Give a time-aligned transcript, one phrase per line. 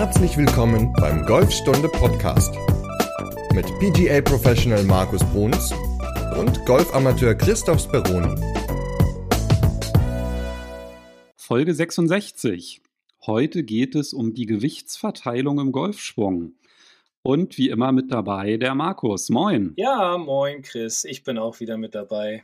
[0.00, 2.54] Herzlich willkommen beim Golfstunde Podcast
[3.52, 5.74] mit PGA Professional Markus Bruns
[6.38, 8.34] und Golfamateur Christoph Speroni.
[11.36, 12.80] Folge 66.
[13.26, 16.54] Heute geht es um die Gewichtsverteilung im Golfschwung.
[17.20, 19.28] Und wie immer mit dabei der Markus.
[19.28, 19.74] Moin.
[19.76, 21.04] Ja, moin Chris.
[21.04, 22.42] Ich bin auch wieder mit dabei.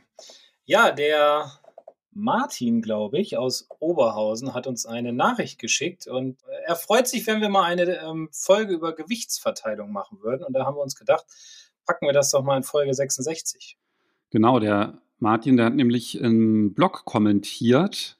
[0.65, 1.51] Ja, der
[2.19, 7.41] Martin, glaube ich, aus Oberhausen hat uns eine Nachricht geschickt und er freut sich, wenn
[7.41, 10.43] wir mal eine ähm, Folge über Gewichtsverteilung machen würden.
[10.43, 11.25] Und da haben wir uns gedacht,
[11.85, 13.77] packen wir das doch mal in Folge 66.
[14.31, 18.17] Genau, der Martin, der hat nämlich im Blog kommentiert,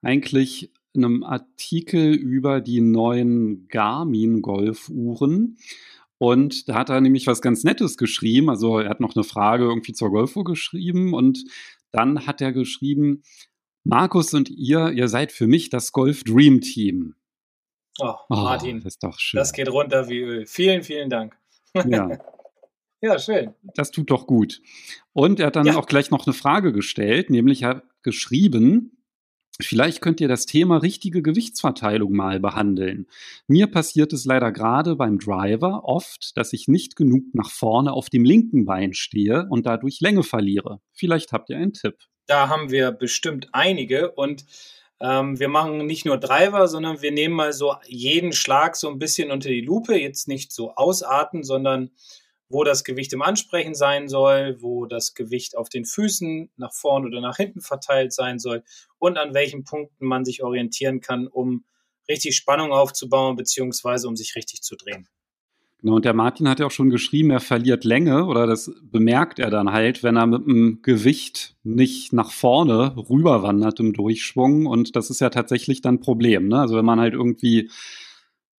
[0.00, 5.58] eigentlich in einem Artikel über die neuen Garmin-Golfuhren.
[6.18, 8.48] Und da hat er nämlich was ganz Nettes geschrieben.
[8.48, 11.44] Also er hat noch eine Frage irgendwie zur Golfuhr geschrieben und
[11.92, 13.22] dann hat er geschrieben,
[13.84, 17.14] Markus und ihr, ihr seid für mich das Golf Dream Team.
[17.98, 19.38] Oh, oh Martin, das ist doch schön.
[19.38, 20.46] Das geht runter wie Öl.
[20.46, 21.36] Vielen, vielen Dank.
[21.86, 22.18] Ja.
[23.00, 23.54] ja, schön.
[23.74, 24.60] Das tut doch gut.
[25.12, 25.76] Und er hat dann ja.
[25.76, 28.96] auch gleich noch eine Frage gestellt, nämlich er hat geschrieben,
[29.62, 33.06] Vielleicht könnt ihr das Thema richtige Gewichtsverteilung mal behandeln.
[33.46, 38.08] Mir passiert es leider gerade beim Driver oft, dass ich nicht genug nach vorne auf
[38.08, 40.80] dem linken Bein stehe und dadurch Länge verliere.
[40.92, 41.96] Vielleicht habt ihr einen Tipp.
[42.26, 44.44] Da haben wir bestimmt einige und
[45.00, 48.98] ähm, wir machen nicht nur Driver, sondern wir nehmen mal so jeden Schlag so ein
[48.98, 49.98] bisschen unter die Lupe.
[49.98, 51.90] Jetzt nicht so ausarten, sondern
[52.50, 57.06] wo das Gewicht im Ansprechen sein soll, wo das Gewicht auf den Füßen nach vorn
[57.06, 58.64] oder nach hinten verteilt sein soll
[58.98, 61.64] und an welchen Punkten man sich orientieren kann, um
[62.08, 65.08] richtig Spannung aufzubauen, beziehungsweise um sich richtig zu drehen.
[65.80, 69.38] Genau, und der Martin hat ja auch schon geschrieben, er verliert Länge oder das bemerkt
[69.38, 74.66] er dann halt, wenn er mit dem Gewicht nicht nach vorne rüberwandert im Durchschwung.
[74.66, 76.48] Und das ist ja tatsächlich dann ein Problem.
[76.48, 76.60] Ne?
[76.60, 77.70] Also wenn man halt irgendwie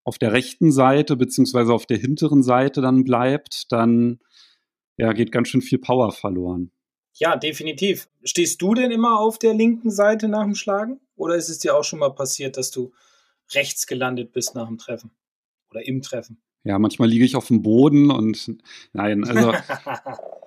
[0.03, 4.19] auf der rechten Seite beziehungsweise auf der hinteren Seite dann bleibt, dann
[4.97, 6.71] ja, geht ganz schön viel Power verloren.
[7.14, 8.10] Ja, definitiv.
[8.23, 10.99] Stehst du denn immer auf der linken Seite nach dem Schlagen?
[11.15, 12.93] Oder ist es dir auch schon mal passiert, dass du
[13.54, 15.11] rechts gelandet bist nach dem Treffen?
[15.70, 16.42] Oder im Treffen?
[16.64, 18.55] Ja, manchmal liege ich auf dem Boden und
[18.94, 19.54] nein, also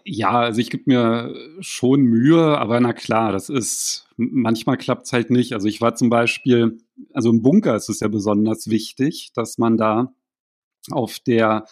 [0.04, 5.12] ja, also ich gebe mir schon Mühe, aber na klar, das ist, manchmal klappt es
[5.12, 5.54] halt nicht.
[5.54, 6.78] Also ich war zum Beispiel,
[7.12, 10.14] also im Bunker ist es ja besonders wichtig, dass man da
[10.90, 11.64] auf der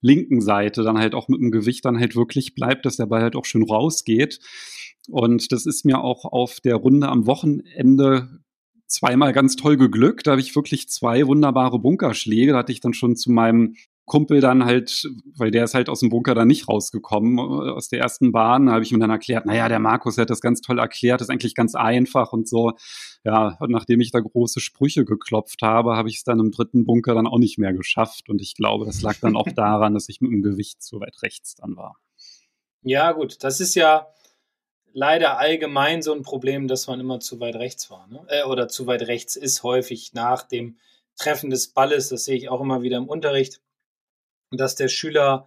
[0.00, 3.22] linken Seite dann halt auch mit dem Gewicht dann halt wirklich bleibt, dass der Ball
[3.22, 4.38] halt auch schön rausgeht.
[5.08, 8.42] Und das ist mir auch auf der Runde am Wochenende
[8.88, 10.26] zweimal ganz toll geglückt.
[10.26, 12.52] Da habe ich wirklich zwei wunderbare Bunkerschläge.
[12.52, 13.74] Da hatte ich dann schon zu meinem
[14.08, 17.88] Kumpel dann halt, weil der ist halt aus dem Bunker dann nicht rausgekommen, äh, aus
[17.88, 20.60] der ersten Bahn, da habe ich ihm dann erklärt, naja, der Markus hat das ganz
[20.60, 22.72] toll erklärt, ist eigentlich ganz einfach und so.
[23.22, 26.86] Ja, und nachdem ich da große Sprüche geklopft habe, habe ich es dann im dritten
[26.86, 28.28] Bunker dann auch nicht mehr geschafft.
[28.28, 31.22] Und ich glaube, das lag dann auch daran, dass ich mit dem Gewicht zu weit
[31.22, 31.96] rechts dann war.
[32.82, 34.06] Ja, gut, das ist ja,
[34.98, 38.08] leider allgemein so ein Problem, dass man immer zu weit rechts war.
[38.08, 38.26] Ne?
[38.28, 40.76] Äh, oder zu weit rechts ist häufig nach dem
[41.16, 42.08] Treffen des Balles.
[42.08, 43.60] Das sehe ich auch immer wieder im Unterricht,
[44.50, 45.46] dass der Schüler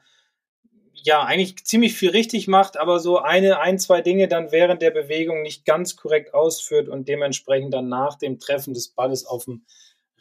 [0.93, 4.91] ja eigentlich ziemlich viel richtig macht, aber so eine, ein, zwei Dinge dann während der
[4.91, 9.65] Bewegung nicht ganz korrekt ausführt und dementsprechend dann nach dem Treffen des Balles auf dem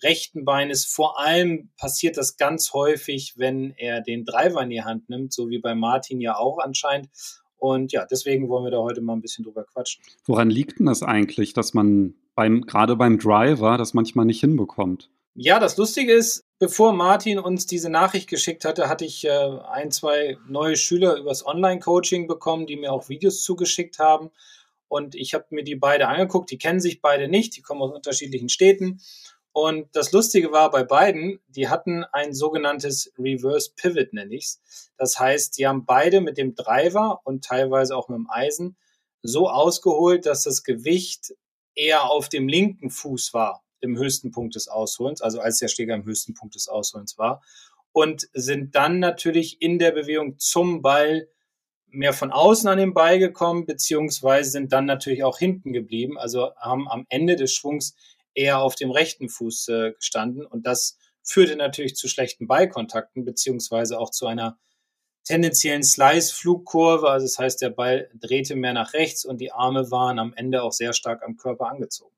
[0.03, 0.87] rechten Bein ist.
[0.87, 5.51] Vor allem passiert das ganz häufig, wenn er den Driver in die Hand nimmt, so
[5.51, 7.11] wie bei Martin ja auch anscheinend.
[7.61, 10.03] Und ja, deswegen wollen wir da heute mal ein bisschen drüber quatschen.
[10.25, 15.11] Woran liegt denn das eigentlich, dass man beim, gerade beim Driver das manchmal nicht hinbekommt?
[15.35, 19.31] Ja, das Lustige ist, bevor Martin uns diese Nachricht geschickt hatte, hatte ich äh,
[19.71, 24.31] ein, zwei neue Schüler übers Online-Coaching bekommen, die mir auch Videos zugeschickt haben.
[24.89, 26.51] Und ich habe mir die beide angeguckt.
[26.51, 29.01] Die kennen sich beide nicht, die kommen aus unterschiedlichen Städten.
[29.53, 34.91] Und das Lustige war bei beiden, die hatten ein sogenanntes Reverse Pivot, nenne ich es.
[34.97, 38.77] Das heißt, die haben beide mit dem Driver und teilweise auch mit dem Eisen
[39.23, 41.35] so ausgeholt, dass das Gewicht
[41.75, 45.95] eher auf dem linken Fuß war, im höchsten Punkt des Ausholens, also als der Schläger
[45.95, 47.43] im höchsten Punkt des Ausholens war.
[47.93, 51.29] Und sind dann natürlich in der Bewegung zum Ball
[51.89, 56.55] mehr von außen an den Ball gekommen, beziehungsweise sind dann natürlich auch hinten geblieben, also
[56.55, 57.97] haben am Ende des Schwungs
[58.35, 60.45] eher auf dem rechten Fuß äh, gestanden.
[60.45, 64.59] Und das führte natürlich zu schlechten Ballkontakten, beziehungsweise auch zu einer
[65.25, 67.09] tendenziellen Slice-Flugkurve.
[67.09, 70.63] Also das heißt, der Ball drehte mehr nach rechts und die Arme waren am Ende
[70.63, 72.15] auch sehr stark am Körper angezogen.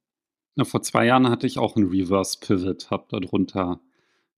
[0.57, 3.81] Ja, vor zwei Jahren hatte ich auch einen Reverse Pivot, habe darunter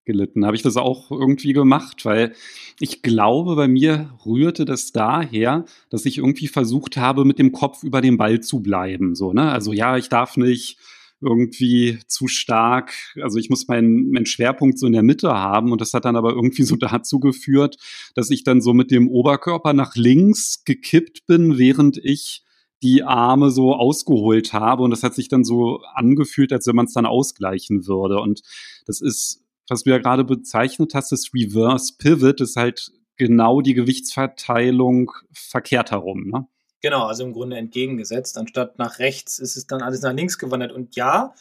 [0.05, 0.44] gelitten.
[0.44, 2.35] Habe ich das auch irgendwie gemacht, weil
[2.79, 7.82] ich glaube, bei mir rührte das daher, dass ich irgendwie versucht habe, mit dem Kopf
[7.82, 9.15] über dem Ball zu bleiben.
[9.15, 9.50] So, ne?
[9.50, 10.79] Also ja, ich darf nicht
[11.25, 15.81] irgendwie zu stark, also ich muss meinen, meinen Schwerpunkt so in der Mitte haben und
[15.81, 17.76] das hat dann aber irgendwie so dazu geführt,
[18.15, 22.43] dass ich dann so mit dem Oberkörper nach links gekippt bin, während ich
[22.82, 26.87] die Arme so ausgeholt habe und das hat sich dann so angefühlt, als wenn man
[26.87, 28.43] es dann ausgleichen würde und
[28.87, 33.75] das ist, was du ja gerade bezeichnet hast, das Reverse Pivot ist halt genau die
[33.75, 36.47] Gewichtsverteilung verkehrt herum, ne?
[36.85, 38.37] Genau, also im Grunde entgegengesetzt.
[38.37, 40.71] Anstatt nach rechts ist es dann alles nach links gewandert.
[40.71, 41.35] Und ja,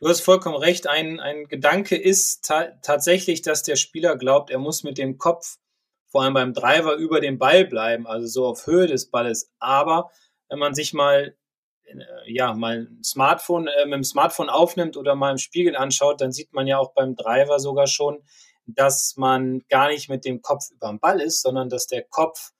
[0.00, 0.88] du hast vollkommen recht.
[0.88, 5.58] Ein, ein Gedanke ist ta tatsächlich, dass der Spieler glaubt, er muss mit dem Kopf,
[6.08, 9.52] vor allem beim Driver, über dem Ball bleiben, also so auf Höhe des Balles.
[9.60, 10.10] Aber
[10.48, 11.36] wenn man sich mal
[11.84, 11.94] äh,
[12.26, 16.32] ja, mal ein Smartphone, äh, mit dem Smartphone aufnimmt oder mal im Spiegel anschaut, dann
[16.32, 18.24] sieht man ja auch beim Driver sogar schon,
[18.66, 22.50] dass man gar nicht mit dem Kopf über dem Ball ist, sondern dass der Kopf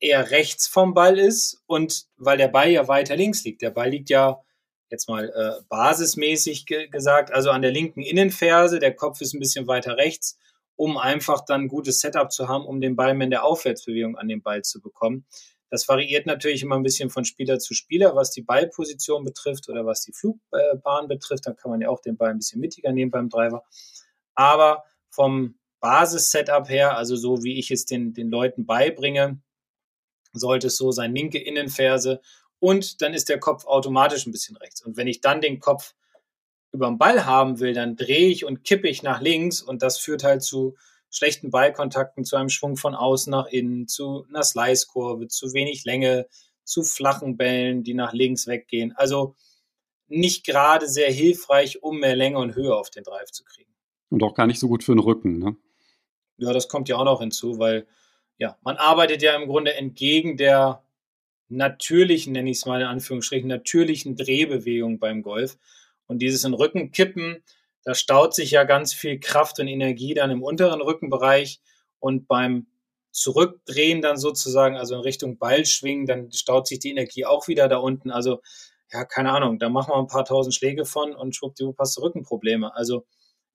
[0.00, 3.62] eher rechts vom Ball ist und weil der Ball ja weiter links liegt.
[3.62, 4.40] Der Ball liegt ja
[4.90, 9.40] jetzt mal äh, basismäßig ge gesagt, also an der linken Innenferse, der Kopf ist ein
[9.40, 10.38] bisschen weiter rechts,
[10.76, 14.28] um einfach dann ein gutes Setup zu haben, um den Ball mit der Aufwärtsbewegung an
[14.28, 15.26] den Ball zu bekommen.
[15.70, 19.84] Das variiert natürlich immer ein bisschen von Spieler zu Spieler, was die Ballposition betrifft oder
[19.84, 21.46] was die Flugbahn betrifft.
[21.46, 23.64] Dann kann man ja auch den Ball ein bisschen mittiger nehmen beim Driver.
[24.34, 29.40] Aber vom Basis-Setup her, also so wie ich es den, den Leuten beibringe,
[30.32, 32.20] sollte es so sein, linke Innenferse
[32.60, 34.82] und dann ist der Kopf automatisch ein bisschen rechts.
[34.84, 35.94] Und wenn ich dann den Kopf
[36.72, 39.98] über den Ball haben will, dann drehe ich und kippe ich nach links und das
[39.98, 40.76] führt halt zu
[41.10, 46.26] schlechten Ballkontakten, zu einem Schwung von außen nach innen, zu einer Slice-Kurve, zu wenig Länge,
[46.64, 48.92] zu flachen Bällen, die nach links weggehen.
[48.96, 49.34] Also
[50.08, 53.72] nicht gerade sehr hilfreich, um mehr Länge und Höhe auf den Drive zu kriegen.
[54.10, 55.56] Und auch gar nicht so gut für den Rücken, ne?
[56.38, 57.86] Ja, das kommt ja auch noch hinzu, weil
[58.38, 60.82] ja, man arbeitet ja im Grunde entgegen der
[61.48, 65.58] natürlichen, nenne ich es mal in Anführungsstrichen, natürlichen Drehbewegung beim Golf.
[66.06, 67.42] Und dieses in Rücken kippen,
[67.84, 71.60] da staut sich ja ganz viel Kraft und Energie dann im unteren Rückenbereich
[72.00, 72.66] und beim
[73.10, 77.68] Zurückdrehen dann sozusagen, also in Richtung Ball schwingen, dann staut sich die Energie auch wieder
[77.68, 78.10] da unten.
[78.10, 78.42] Also,
[78.92, 82.02] ja, keine Ahnung, da machen wir ein paar tausend Schläge von und schwuppdiwupp hast du
[82.02, 82.74] Rückenprobleme.
[82.74, 83.06] Also,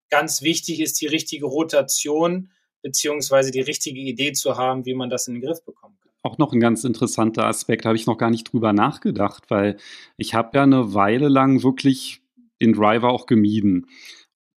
[0.09, 2.51] ganz wichtig ist die richtige Rotation
[2.83, 6.11] beziehungsweise die richtige Idee zu haben, wie man das in den Griff bekommen kann.
[6.21, 9.77] Auch noch ein ganz interessanter Aspekt, habe ich noch gar nicht drüber nachgedacht, weil
[10.17, 12.21] ich habe ja eine Weile lang wirklich
[12.61, 13.87] den Driver auch gemieden.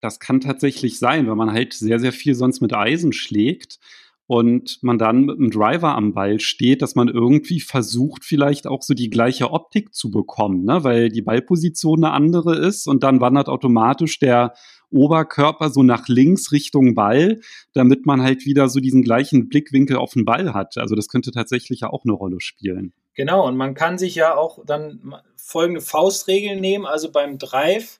[0.01, 3.79] Das kann tatsächlich sein, wenn man halt sehr, sehr viel sonst mit Eisen schlägt
[4.27, 8.81] und man dann mit dem Driver am Ball steht, dass man irgendwie versucht, vielleicht auch
[8.81, 10.83] so die gleiche Optik zu bekommen, ne?
[10.83, 14.53] weil die Ballposition eine andere ist und dann wandert automatisch der
[14.95, 17.41] Oberkörper so nach links Richtung Ball,
[17.73, 20.77] damit man halt wieder so diesen gleichen Blickwinkel auf den Ball hat.
[20.77, 22.93] Also das könnte tatsächlich ja auch eine Rolle spielen.
[23.13, 26.85] Genau, und man kann sich ja auch dann folgende Faustregeln nehmen.
[26.85, 27.99] Also beim Drive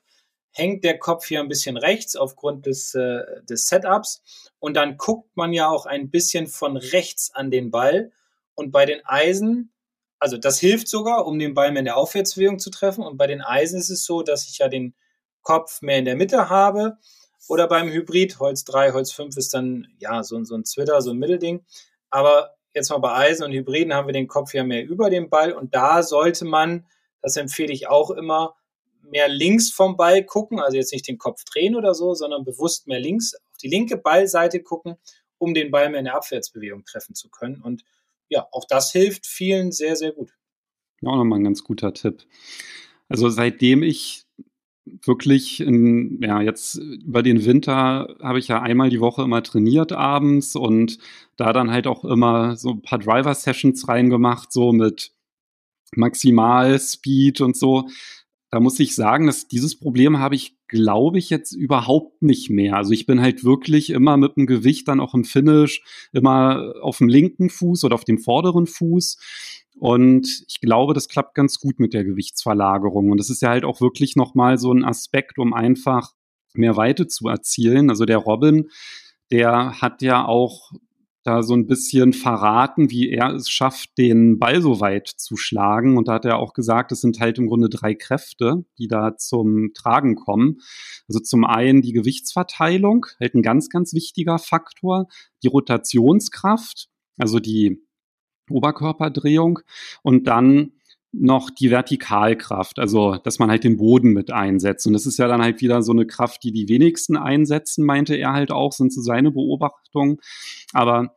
[0.50, 4.22] hängt der Kopf hier ein bisschen rechts aufgrund des, äh, des Setups.
[4.58, 8.10] Und dann guckt man ja auch ein bisschen von rechts an den Ball.
[8.54, 9.70] Und bei den Eisen,
[10.18, 13.04] also das hilft sogar, um den Ball mehr in der Aufwärtsbewegung zu treffen.
[13.04, 14.94] Und bei den Eisen ist es so, dass ich ja den
[15.46, 16.98] Kopf mehr in der Mitte habe.
[17.48, 21.12] Oder beim Hybrid, Holz 3, Holz 5 ist dann ja so, so ein Zwitter, so
[21.12, 21.64] ein Mittelding.
[22.10, 25.30] Aber jetzt mal bei Eisen und Hybriden haben wir den Kopf ja mehr über dem
[25.30, 26.84] Ball und da sollte man,
[27.22, 28.56] das empfehle ich auch immer,
[29.02, 32.88] mehr links vom Ball gucken, also jetzt nicht den Kopf drehen oder so, sondern bewusst
[32.88, 34.96] mehr links auf die linke Ballseite gucken,
[35.38, 37.62] um den Ball mehr in der Abwärtsbewegung treffen zu können.
[37.62, 37.84] Und
[38.28, 40.32] ja, auch das hilft vielen sehr, sehr gut.
[41.04, 42.24] Auch nochmal ein ganz guter Tipp.
[43.08, 44.25] Also seitdem ich
[45.04, 49.92] wirklich in, ja, jetzt über den Winter habe ich ja einmal die Woche immer trainiert
[49.92, 50.98] abends und
[51.36, 55.12] da dann halt auch immer so ein paar Driver-Sessions reingemacht, so mit
[55.94, 57.88] Maximal-Speed und so.
[58.50, 62.76] Da muss ich sagen, dass dieses Problem habe ich, glaube ich, jetzt überhaupt nicht mehr.
[62.76, 66.98] Also ich bin halt wirklich immer mit dem Gewicht dann auch im Finish, immer auf
[66.98, 69.18] dem linken Fuß oder auf dem vorderen Fuß
[69.78, 73.10] und ich glaube, das klappt ganz gut mit der Gewichtsverlagerung.
[73.10, 76.12] Und das ist ja halt auch wirklich nochmal so ein Aspekt, um einfach
[76.54, 77.90] mehr Weite zu erzielen.
[77.90, 78.70] Also der Robin,
[79.30, 80.72] der hat ja auch
[81.26, 85.96] da so ein bisschen verraten, wie er es schafft, den Ball so weit zu schlagen.
[85.96, 89.16] Und da hat er auch gesagt, es sind halt im Grunde drei Kräfte, die da
[89.16, 90.58] zum Tragen kommen.
[91.08, 95.06] Also zum einen die Gewichtsverteilung, halt ein ganz, ganz wichtiger Faktor,
[95.42, 97.82] die Rotationskraft, also die
[98.48, 99.60] Oberkörperdrehung
[100.02, 100.72] und dann
[101.18, 104.86] noch die Vertikalkraft, also dass man halt den Boden mit einsetzt.
[104.86, 108.14] Und das ist ja dann halt wieder so eine Kraft, die die wenigsten einsetzen, meinte
[108.16, 110.18] er halt auch, sind so seine Beobachtungen.
[110.72, 111.15] Aber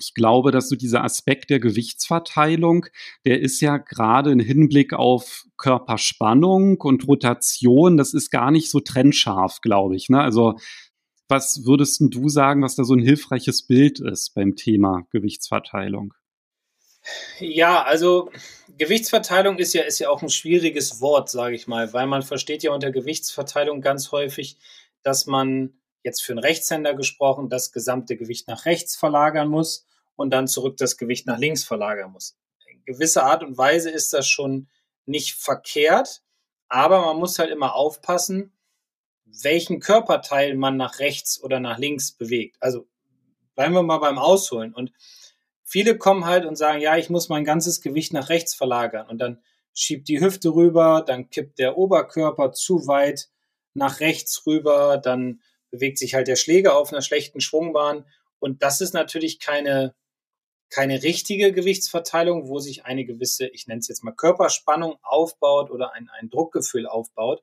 [0.00, 2.86] ich glaube, dass so dieser Aspekt der Gewichtsverteilung,
[3.24, 8.80] der ist ja gerade im Hinblick auf Körperspannung und Rotation, das ist gar nicht so
[8.80, 10.08] trennscharf, glaube ich.
[10.08, 10.20] Ne?
[10.20, 10.56] Also
[11.28, 16.14] was würdest du sagen, was da so ein hilfreiches Bild ist beim Thema Gewichtsverteilung?
[17.38, 18.30] Ja, also
[18.76, 22.62] Gewichtsverteilung ist ja, ist ja auch ein schwieriges Wort, sage ich mal, weil man versteht
[22.62, 24.58] ja unter Gewichtsverteilung ganz häufig,
[25.02, 30.30] dass man jetzt für einen Rechtshänder gesprochen das gesamte Gewicht nach rechts verlagern muss und
[30.30, 32.36] dann zurück das Gewicht nach links verlagern muss.
[32.66, 34.68] In gewisser Art und Weise ist das schon
[35.06, 36.22] nicht verkehrt,
[36.68, 38.52] aber man muss halt immer aufpassen,
[39.24, 42.56] welchen Körperteil man nach rechts oder nach links bewegt.
[42.60, 42.86] Also
[43.54, 44.74] bleiben wir mal beim Ausholen.
[44.74, 44.92] Und
[45.64, 49.08] viele kommen halt und sagen, ja, ich muss mein ganzes Gewicht nach rechts verlagern.
[49.08, 49.42] Und dann
[49.74, 53.28] schiebt die Hüfte rüber, dann kippt der Oberkörper zu weit
[53.74, 55.40] nach rechts rüber, dann
[55.70, 58.04] bewegt sich halt der Schläger auf einer schlechten Schwungbahn.
[58.38, 59.94] Und das ist natürlich keine,
[60.68, 65.92] keine richtige Gewichtsverteilung, wo sich eine gewisse, ich nenne es jetzt mal Körperspannung aufbaut oder
[65.92, 67.42] ein, ein Druckgefühl aufbaut.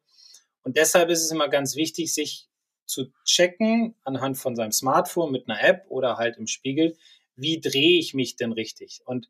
[0.64, 2.48] Und deshalb ist es immer ganz wichtig, sich
[2.86, 6.98] zu checken anhand von seinem Smartphone mit einer App oder halt im Spiegel,
[7.36, 9.02] wie drehe ich mich denn richtig?
[9.06, 9.30] Und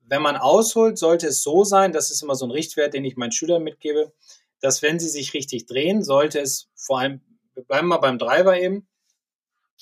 [0.00, 3.16] wenn man ausholt, sollte es so sein, das ist immer so ein Richtwert, den ich
[3.16, 4.12] meinen Schülern mitgebe,
[4.60, 7.20] dass wenn sie sich richtig drehen, sollte es vor allem
[7.56, 8.86] wir bleiben mal beim Driver eben,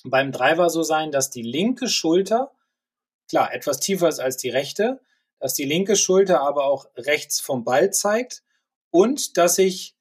[0.05, 2.53] beim Driver so sein, dass die linke Schulter,
[3.29, 5.01] klar, etwas tiefer ist als die rechte,
[5.41, 8.43] dass die linke Schulter aber auch rechts vom Ball zeigt
[8.91, 9.97] und dass ich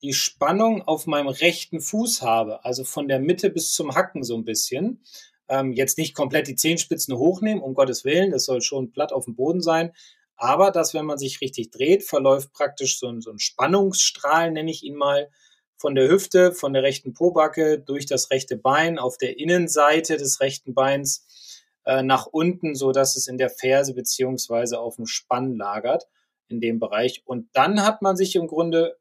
[0.00, 4.36] die Spannung auf meinem rechten Fuß habe, also von der Mitte bis zum Hacken so
[4.36, 5.02] ein bisschen.
[5.48, 9.24] Ähm, jetzt nicht komplett die Zehenspitzen hochnehmen, um Gottes Willen, das soll schon platt auf
[9.24, 9.92] dem Boden sein,
[10.36, 14.70] aber dass, wenn man sich richtig dreht, verläuft praktisch so ein, so ein Spannungsstrahl, nenne
[14.70, 15.30] ich ihn mal,
[15.78, 20.40] von der Hüfte, von der rechten Pobacke durch das rechte Bein auf der Innenseite des
[20.40, 25.56] rechten Beins äh, nach unten, so dass es in der Ferse beziehungsweise auf dem Spann
[25.56, 26.08] lagert
[26.48, 27.22] in dem Bereich.
[27.24, 28.98] Und dann hat man sich im Grunde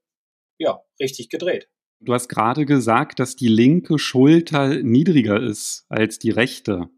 [0.58, 1.68] ja richtig gedreht.
[2.00, 6.90] Du hast gerade gesagt, dass die linke Schulter niedriger ist als die rechte.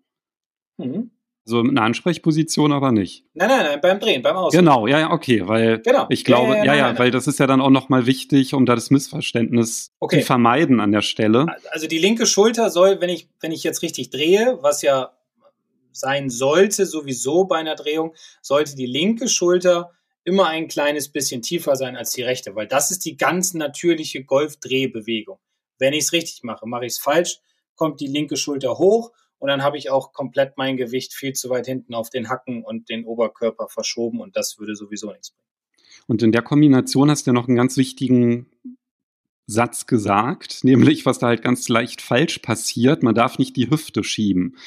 [0.77, 1.11] Mhm.
[1.45, 3.25] So eine Ansprechposition aber nicht.
[3.33, 4.65] Nein, nein, nein, beim Drehen, beim Ausdrehen.
[4.65, 6.05] Genau, ja, ja, okay, weil genau.
[6.09, 8.53] ich glaube, ja, ja, ja, nein, nein, weil das ist ja dann auch nochmal wichtig,
[8.53, 10.19] um da das Missverständnis okay.
[10.19, 11.47] zu vermeiden an der Stelle.
[11.71, 15.13] Also die linke Schulter soll, wenn ich, wenn ich jetzt richtig drehe, was ja
[15.91, 19.91] sein sollte, sowieso bei einer Drehung, sollte die linke Schulter
[20.23, 24.23] immer ein kleines bisschen tiefer sein als die rechte, weil das ist die ganz natürliche
[24.23, 25.39] Golfdrehbewegung.
[25.79, 27.39] Wenn ich es richtig mache, mache ich es falsch,
[27.75, 31.49] kommt die linke Schulter hoch und dann habe ich auch komplett mein Gewicht viel zu
[31.49, 35.49] weit hinten auf den Hacken und den Oberkörper verschoben und das würde sowieso nichts bringen.
[36.07, 38.47] Und in der Kombination hast du ja noch einen ganz wichtigen
[39.47, 44.03] Satz gesagt, nämlich was da halt ganz leicht falsch passiert, man darf nicht die Hüfte
[44.03, 44.57] schieben.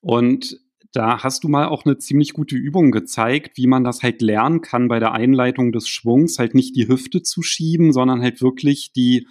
[0.00, 0.60] Und
[0.92, 4.62] da hast du mal auch eine ziemlich gute Übung gezeigt, wie man das halt lernen
[4.62, 8.92] kann bei der Einleitung des Schwungs, halt nicht die Hüfte zu schieben, sondern halt wirklich
[8.92, 9.26] die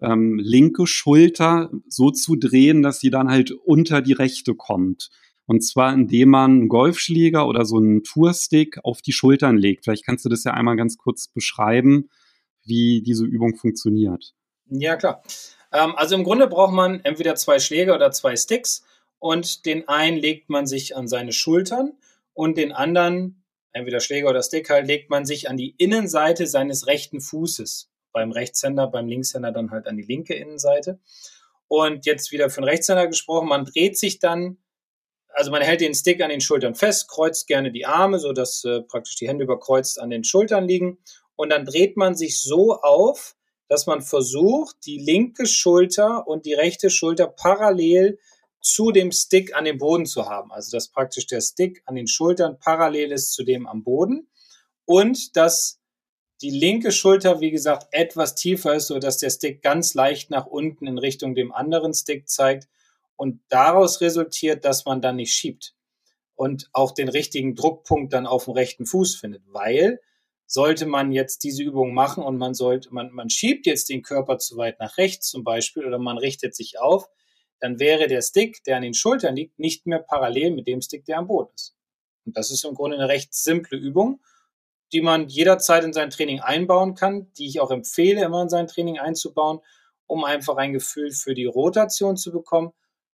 [0.00, 5.10] ähm, linke Schulter so zu drehen, dass sie dann halt unter die rechte kommt.
[5.46, 9.84] Und zwar, indem man einen Golfschläger oder so einen Tourstick auf die Schultern legt.
[9.84, 12.08] Vielleicht kannst du das ja einmal ganz kurz beschreiben,
[12.64, 14.34] wie diese Übung funktioniert.
[14.66, 15.22] Ja, klar.
[15.72, 18.84] Ähm, also im Grunde braucht man entweder zwei Schläger oder zwei Sticks
[19.18, 21.92] und den einen legt man sich an seine Schultern
[22.34, 26.86] und den anderen, entweder Schläger oder Stick halt, legt man sich an die Innenseite seines
[26.86, 30.98] rechten Fußes beim Rechtshänder, beim Linkshänder dann halt an die linke Innenseite.
[31.68, 34.58] Und jetzt wieder für den Rechtshänder gesprochen, man dreht sich dann,
[35.28, 38.64] also man hält den Stick an den Schultern fest, kreuzt gerne die Arme, so dass
[38.64, 40.98] äh, praktisch die Hände überkreuzt an den Schultern liegen.
[41.34, 43.36] Und dann dreht man sich so auf,
[43.68, 48.18] dass man versucht, die linke Schulter und die rechte Schulter parallel
[48.60, 50.52] zu dem Stick an dem Boden zu haben.
[50.52, 54.28] Also dass praktisch der Stick an den Schultern parallel ist zu dem am Boden
[54.84, 55.80] und dass
[56.42, 60.46] die linke Schulter, wie gesagt, etwas tiefer ist, so dass der Stick ganz leicht nach
[60.46, 62.68] unten in Richtung dem anderen Stick zeigt
[63.16, 65.74] und daraus resultiert, dass man dann nicht schiebt
[66.34, 70.00] und auch den richtigen Druckpunkt dann auf dem rechten Fuß findet, weil
[70.46, 74.38] sollte man jetzt diese Übung machen und man sollte, man, man schiebt jetzt den Körper
[74.38, 77.08] zu weit nach rechts zum Beispiel oder man richtet sich auf,
[77.60, 81.04] dann wäre der Stick, der an den Schultern liegt, nicht mehr parallel mit dem Stick,
[81.04, 81.76] der am Boden ist.
[82.26, 84.20] Und das ist im Grunde eine recht simple Übung
[84.92, 88.66] die man jederzeit in sein Training einbauen kann, die ich auch empfehle, immer in sein
[88.66, 89.60] Training einzubauen,
[90.06, 92.72] um einfach ein Gefühl für die Rotation zu bekommen,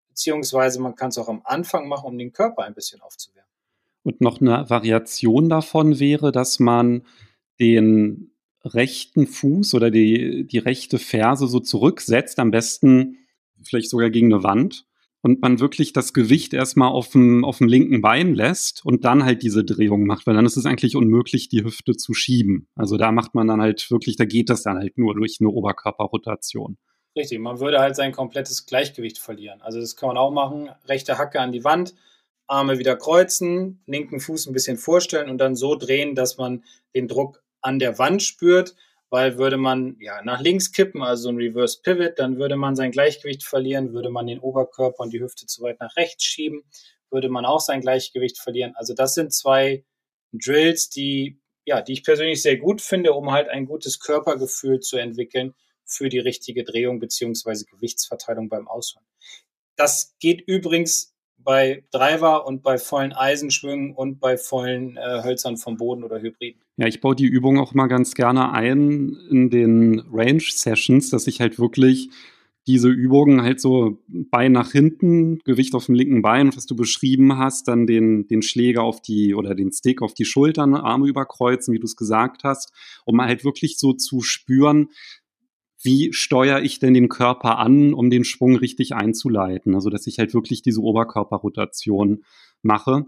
[0.09, 3.51] beziehungsweise man kann es auch am Anfang machen, um den Körper ein bisschen aufzuwärmen.
[4.03, 7.03] Und noch eine Variation davon wäre, dass man
[7.61, 8.31] den
[8.65, 13.19] rechten Fuß oder die, die rechte Ferse so zurücksetzt, am besten
[13.63, 14.87] vielleicht sogar gegen eine Wand
[15.23, 19.25] und man wirklich das Gewicht erstmal auf dem, auf dem linken Bein lässt und dann
[19.25, 22.69] halt diese Drehung macht, weil dann ist es eigentlich unmöglich, die Hüfte zu schieben.
[22.75, 25.51] Also da macht man dann halt wirklich, da geht das dann halt nur durch eine
[25.51, 26.79] Oberkörperrotation.
[27.17, 29.63] Richtig, man würde halt sein komplettes Gleichgewicht verlieren.
[29.63, 31.95] Also das kann man auch machen, rechte Hacke an die Wand,
[32.47, 36.63] Arme wieder kreuzen, linken Fuß ein bisschen vorstellen und dann so drehen, dass man
[36.95, 38.77] den Druck an der Wand spürt
[39.17, 42.91] weil würde man ja nach links kippen, also ein Reverse Pivot, dann würde man sein
[42.91, 46.65] Gleichgewicht verlieren, würde man den Oberkörper und die Hüfte zu weit nach rechts schieben,
[47.11, 48.75] würde man auch sein Gleichgewicht verlieren.
[48.77, 49.87] Also das sind zwei
[50.33, 54.99] Drills, die ja, die ich persönlich sehr gut finde, um halt ein gutes Körpergefühl zu
[54.99, 55.55] entwickeln
[55.87, 59.07] für die richtige Drehung beziehungsweise Gewichtsverteilung beim Ausholen.
[59.77, 65.77] Das geht übrigens bei Driver und bei vollen Eisenschwüngen und bei vollen äh, Hölzern vom
[65.77, 66.61] Boden oder Hybriden.
[66.77, 71.41] Ja, ich baue die Übung auch mal ganz gerne ein in den Range-Sessions, dass ich
[71.41, 72.11] halt wirklich
[72.67, 77.39] diese Übungen halt so Bein nach hinten, Gewicht auf dem linken Bein, was du beschrieben
[77.39, 81.73] hast, dann den, den Schläger auf die oder den Stick auf die Schultern, Arme überkreuzen,
[81.73, 82.73] wie du es gesagt hast,
[83.05, 84.89] um halt wirklich so zu spüren,
[85.87, 89.75] wie steuere ich denn den Körper an, um den Schwung richtig einzuleiten?
[89.75, 92.25] Also, dass ich halt wirklich diese Oberkörperrotation
[92.61, 93.05] mache.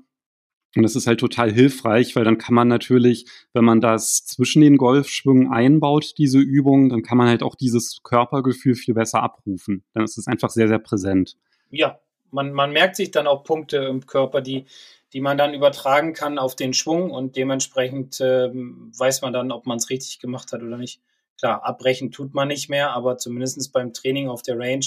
[0.77, 4.61] Und das ist halt total hilfreich, weil dann kann man natürlich, wenn man das zwischen
[4.63, 9.85] den Golfschwüngen einbaut, diese Übung, dann kann man halt auch dieses Körpergefühl viel besser abrufen.
[9.95, 11.37] Dann ist es einfach sehr, sehr präsent.
[11.71, 11.99] Ja,
[12.31, 14.67] man, man merkt sich dann auch Punkte im Körper, die,
[15.13, 19.67] die man dann übertragen kann auf den Schwung und dementsprechend äh, weiß man dann, ob
[19.67, 21.01] man es richtig gemacht hat oder nicht.
[21.39, 24.85] Klar, abbrechen tut man nicht mehr, aber zumindest beim Training auf der Range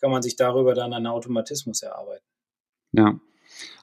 [0.00, 2.24] kann man sich darüber dann einen Automatismus erarbeiten.
[2.92, 3.18] Ja.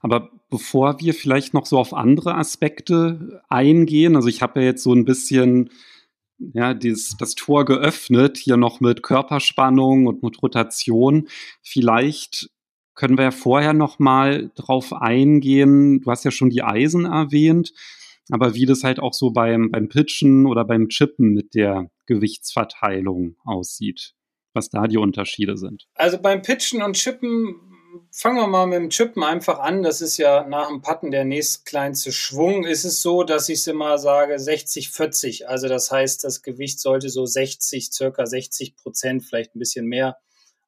[0.01, 4.83] Aber bevor wir vielleicht noch so auf andere Aspekte eingehen, also ich habe ja jetzt
[4.83, 5.71] so ein bisschen
[6.37, 11.27] ja, dieses, das Tor geöffnet, hier noch mit Körperspannung und mit Rotation.
[11.61, 12.49] Vielleicht
[12.93, 16.01] können wir ja vorher noch mal drauf eingehen.
[16.01, 17.73] Du hast ja schon die Eisen erwähnt
[18.31, 23.35] aber wie das halt auch so beim, beim Pitchen oder beim Chippen mit der Gewichtsverteilung
[23.43, 24.13] aussieht,
[24.53, 25.87] was da die Unterschiede sind.
[25.95, 27.55] Also beim Pitchen und Chippen
[28.11, 29.83] fangen wir mal mit dem Chippen einfach an.
[29.83, 32.65] Das ist ja nach dem Putten der nächstkleinste Schwung.
[32.65, 35.47] Ist es so, dass ich es immer sage 60, 40.
[35.47, 40.17] Also das heißt, das Gewicht sollte so 60, circa 60 Prozent, vielleicht ein bisschen mehr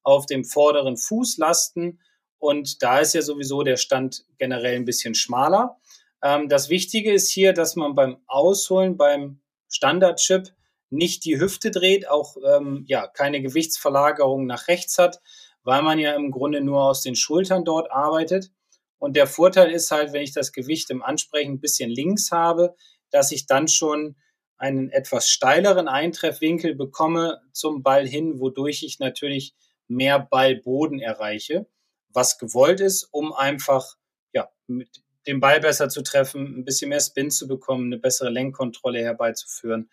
[0.04, 2.00] auf dem vorderen Fuß lasten.
[2.40, 5.78] Und da ist ja sowieso der Stand generell ein bisschen schmaler.
[6.22, 10.54] Ähm, das Wichtige ist hier, dass man beim Ausholen, beim Standardchip
[10.90, 15.20] nicht die Hüfte dreht, auch ähm, ja, keine Gewichtsverlagerung nach rechts hat,
[15.64, 18.52] weil man ja im Grunde nur aus den Schultern dort arbeitet.
[19.00, 22.76] Und der Vorteil ist halt, wenn ich das Gewicht im Ansprechen ein bisschen links habe,
[23.12, 24.16] dass ich dann schon
[24.58, 29.54] einen etwas steileren Eintreffwinkel bekomme zum Ball hin, wodurch ich natürlich
[29.88, 31.68] mehr Ballboden erreiche,
[32.10, 33.98] was gewollt ist, um einfach
[34.34, 38.30] ja, mit den Ball besser zu treffen, ein bisschen mehr Spin zu bekommen, eine bessere
[38.30, 39.90] Lenkkontrolle herbeizuführen.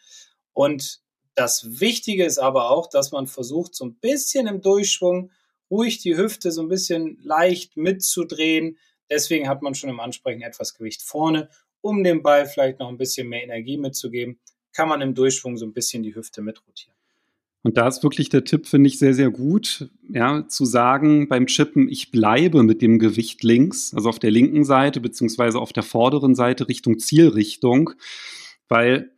[0.53, 1.01] Und
[1.35, 5.33] das Wichtige ist aber auch, dass man versucht, so ein bisschen im Durchschwung
[5.71, 8.79] ruhig die Hüfte so ein bisschen leicht mitzudrehen.
[9.11, 12.97] Deswegen hat man schon im Ansprechen etwas Gewicht vorne, um dem Ball vielleicht noch ein
[12.97, 14.41] bisschen mehr Energie mitzugeben,
[14.73, 16.94] kann man im Durchschwung so ein bisschen die Hüfte mitrotieren.
[17.65, 21.47] Und da ist wirklich der Tipp, finde ich, sehr, sehr gut, ja, zu sagen beim
[21.47, 25.83] Chippen, ich bleibe mit dem Gewicht links, also auf der linken Seite, beziehungsweise auf der
[25.83, 27.93] vorderen Seite Richtung Zielrichtung,
[28.69, 29.14] weil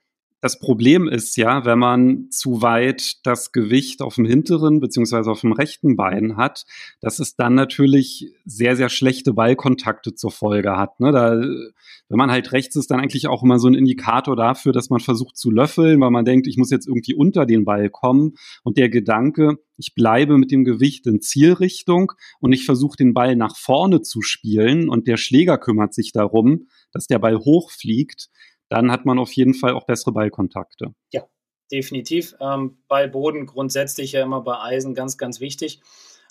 [0.47, 5.41] das Problem ist ja, wenn man zu weit das Gewicht auf dem hinteren beziehungsweise auf
[5.41, 6.67] dem rechten Bein hat,
[7.01, 11.01] dass es dann natürlich sehr, sehr schlechte Ballkontakte zur Folge hat.
[11.01, 11.11] Ne?
[11.11, 14.89] Da, wenn man halt rechts ist, dann eigentlich auch immer so ein Indikator dafür, dass
[14.89, 18.35] man versucht zu löffeln, weil man denkt, ich muss jetzt irgendwie unter den Ball kommen.
[18.63, 23.35] Und der Gedanke, ich bleibe mit dem Gewicht in Zielrichtung und ich versuche den Ball
[23.35, 28.29] nach vorne zu spielen und der Schläger kümmert sich darum, dass der Ball hochfliegt
[28.69, 30.95] dann hat man auf jeden Fall auch bessere Ballkontakte.
[31.13, 31.25] Ja,
[31.71, 32.35] definitiv.
[32.41, 35.81] Ähm, Ballboden grundsätzlich ja immer bei Eisen ganz, ganz wichtig.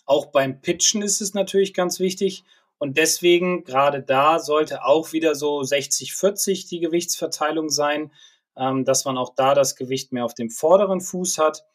[0.06, 2.44] Auch beim Pitchen ist es natürlich ganz wichtig.
[2.78, 8.12] Und deswegen, gerade da, sollte auch wieder so 60-40 die Gewichtsverteilung sein,
[8.58, 11.66] ähm, dass man auch da das Gewicht mehr auf dem vorderen Fuß hat.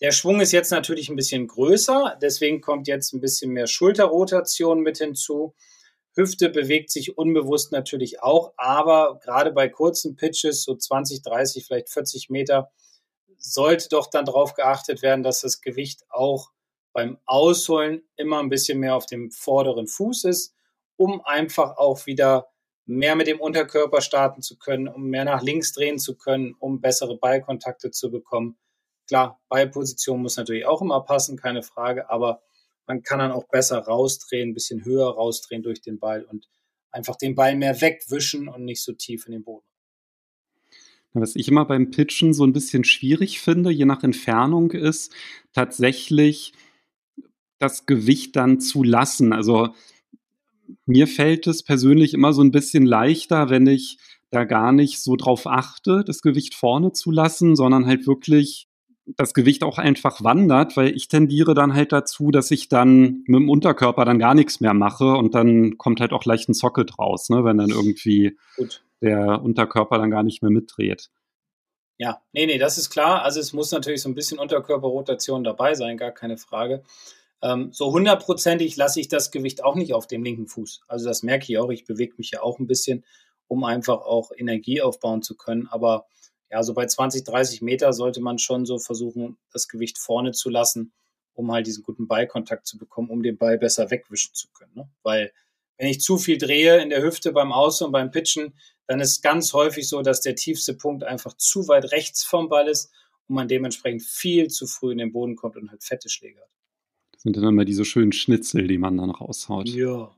[0.00, 4.80] Der Schwung ist jetzt natürlich ein bisschen größer, deswegen kommt jetzt ein bisschen mehr Schulterrotation
[4.80, 5.54] mit hinzu.
[6.18, 11.90] Hüfte bewegt sich unbewusst natürlich auch, aber gerade bei kurzen Pitches, so 20, 30, vielleicht
[11.90, 12.72] 40 Meter,
[13.38, 16.50] sollte doch dann darauf geachtet werden, dass das Gewicht auch
[16.92, 20.56] beim Ausholen immer ein bisschen mehr auf dem vorderen Fuß ist,
[20.96, 22.48] um einfach auch wieder
[22.84, 26.80] mehr mit dem Unterkörper starten zu können, um mehr nach links drehen zu können, um
[26.80, 28.58] bessere Ballkontakte zu bekommen.
[29.06, 32.42] Klar, Ballposition muss natürlich auch immer passen, keine Frage, aber
[32.88, 36.48] man kann dann auch besser rausdrehen, ein bisschen höher rausdrehen durch den Ball und
[36.90, 39.66] einfach den Ball mehr wegwischen und nicht so tief in den Boden.
[41.12, 45.12] Was ich immer beim Pitchen so ein bisschen schwierig finde, je nach Entfernung, ist
[45.52, 46.52] tatsächlich
[47.58, 49.32] das Gewicht dann zu lassen.
[49.32, 49.74] Also
[50.86, 53.98] mir fällt es persönlich immer so ein bisschen leichter, wenn ich
[54.30, 58.67] da gar nicht so drauf achte, das Gewicht vorne zu lassen, sondern halt wirklich
[59.16, 63.40] das Gewicht auch einfach wandert, weil ich tendiere dann halt dazu, dass ich dann mit
[63.40, 66.98] dem Unterkörper dann gar nichts mehr mache und dann kommt halt auch leicht ein Socket
[66.98, 68.82] raus, ne, wenn dann irgendwie Gut.
[69.00, 71.10] der Unterkörper dann gar nicht mehr mitdreht.
[71.96, 73.22] Ja, nee, nee, das ist klar.
[73.22, 76.84] Also es muss natürlich so ein bisschen Unterkörperrotation dabei sein, gar keine Frage.
[77.42, 80.82] Ähm, so hundertprozentig lasse ich das Gewicht auch nicht auf dem linken Fuß.
[80.86, 81.70] Also das merke ich auch.
[81.70, 83.04] Ich bewege mich ja auch ein bisschen,
[83.48, 85.66] um einfach auch Energie aufbauen zu können.
[85.70, 86.06] Aber
[86.50, 90.48] ja, so bei 20, 30 Meter sollte man schon so versuchen, das Gewicht vorne zu
[90.48, 90.92] lassen,
[91.34, 94.72] um halt diesen guten Ballkontakt zu bekommen, um den Ball besser wegwischen zu können.
[94.74, 94.88] Ne?
[95.02, 95.32] Weil
[95.76, 98.54] wenn ich zu viel drehe in der Hüfte beim Aus- und beim Pitchen,
[98.86, 102.66] dann ist ganz häufig so, dass der tiefste Punkt einfach zu weit rechts vom Ball
[102.68, 102.90] ist
[103.28, 106.48] und man dementsprechend viel zu früh in den Boden kommt und halt fette Schläge hat.
[107.12, 109.68] Das sind dann immer diese schönen Schnitzel, die man dann raushaut.
[109.68, 110.10] Ja,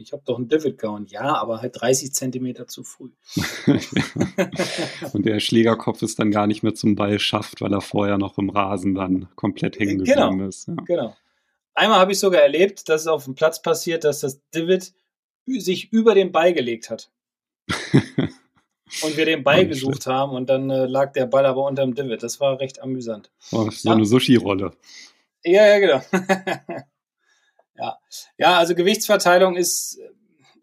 [0.00, 1.06] ich habe doch einen Divid gehauen.
[1.06, 3.10] Ja, aber halt 30 Zentimeter zu früh.
[5.12, 8.38] Und der Schlägerkopf ist dann gar nicht mehr zum Ball schafft, weil er vorher noch
[8.38, 10.68] im Rasen dann komplett hängen genau, geblieben ist.
[10.68, 10.74] Ja.
[10.86, 11.16] Genau.
[11.74, 14.92] Einmal habe ich sogar erlebt, dass es auf dem Platz passiert, dass das Divid
[15.46, 17.10] sich über den Ball gelegt hat.
[17.68, 21.94] und wir den Ball gesucht haben und dann äh, lag der Ball aber unter dem
[21.94, 22.22] Divid.
[22.22, 23.30] Das war recht amüsant.
[23.52, 23.94] Oh, so ja.
[23.94, 24.72] eine Sushi-Rolle.
[25.44, 26.02] Ja, ja, genau.
[27.80, 27.98] Ja,
[28.38, 29.98] ja also Gewichtsverteilung ist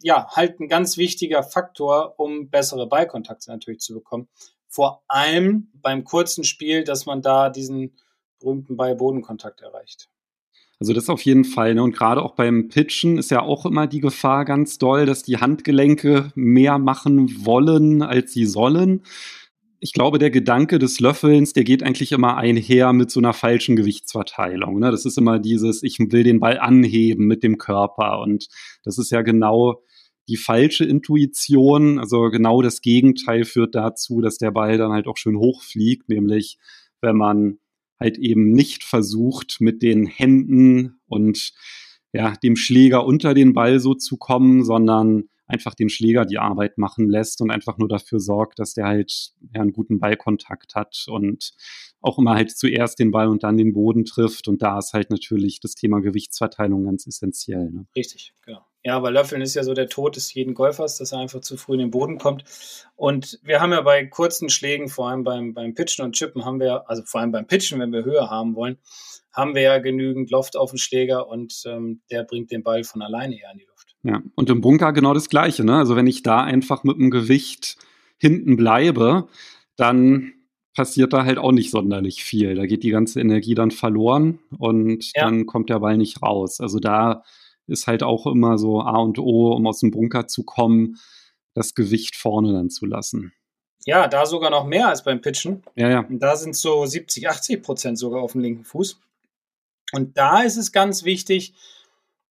[0.02, 4.28] ja halt ein ganz wichtiger Faktor, um bessere Ballkontakte natürlich zu bekommen.
[4.68, 7.98] Vor allem beim kurzen Spiel, dass man da diesen
[8.40, 10.10] berühmten Ball-Bodenkontakt erreicht.
[10.80, 11.74] Also das auf jeden Fall.
[11.74, 11.82] Ne?
[11.82, 15.38] Und gerade auch beim Pitchen ist ja auch immer die Gefahr ganz doll, dass die
[15.38, 19.02] Handgelenke mehr machen wollen, als sie sollen
[19.80, 23.76] ich glaube, der Gedanke des Löffelns, der geht eigentlich immer einher mit so einer falschen
[23.76, 24.80] Gewichtsverteilung.
[24.80, 24.92] Ne?
[24.92, 28.20] Das ist immer dieses, ich will den Ball anheben mit dem Körper.
[28.22, 28.48] Und
[28.84, 29.84] das ist ja genau
[30.28, 32.00] die falsche Intuition.
[32.00, 36.58] Also genau das Gegenteil führt dazu, dass der Ball dann halt auch schön hochfliegt, nämlich
[37.02, 37.60] wenn man
[38.00, 41.54] halt eben nicht versucht, mit den Händen und
[42.14, 46.78] ja, dem Schläger unter den Ball so zu kommen, sondern einfach den Schläger die Arbeit
[46.78, 51.54] machen lässt und einfach nur dafür sorgt, dass der halt einen guten Ballkontakt hat und
[52.02, 54.48] auch immer halt zuerst den Ball und dann den Boden trifft.
[54.48, 57.72] Und da ist halt natürlich das Thema Gewichtsverteilung ganz essentiell.
[57.72, 57.88] Ne?
[57.96, 58.62] Richtig, genau.
[58.84, 61.58] Ja, weil Löffeln ist ja so der Tod des jeden Golfers, dass er einfach zu
[61.58, 62.46] früh in den Boden kommt.
[62.96, 66.60] Und wir haben ja bei kurzen Schlägen, vor allem beim, beim Pitchen und Chippen, haben
[66.60, 68.78] wir, also vor allem beim Pitchen, wenn wir Höhe haben wollen,
[69.34, 73.02] haben wir ja genügend Loft auf den Schläger und ähm, der bringt den Ball von
[73.02, 73.67] alleine eher in die.
[74.04, 75.64] Ja, und im Bunker genau das Gleiche.
[75.64, 75.76] Ne?
[75.76, 77.78] Also wenn ich da einfach mit dem Gewicht
[78.18, 79.28] hinten bleibe,
[79.76, 80.34] dann
[80.76, 82.56] passiert da halt auch nicht sonderlich viel.
[82.56, 85.24] Da geht die ganze Energie dann verloren und ja.
[85.24, 86.62] dann kommt der Ball nicht raus.
[86.62, 87.24] Also da
[87.66, 90.98] ist halt auch immer so A und O, um aus dem Bunker zu kommen,
[91.54, 93.34] das Gewicht vorne dann zu lassen.
[93.86, 95.64] Ja, da sogar noch mehr als beim Pitchen.
[95.76, 96.00] Ja, ja.
[96.02, 99.00] Und da sind so 70, 80 Prozent sogar auf dem linken Fuß.
[99.94, 101.54] Und da ist es ganz wichtig,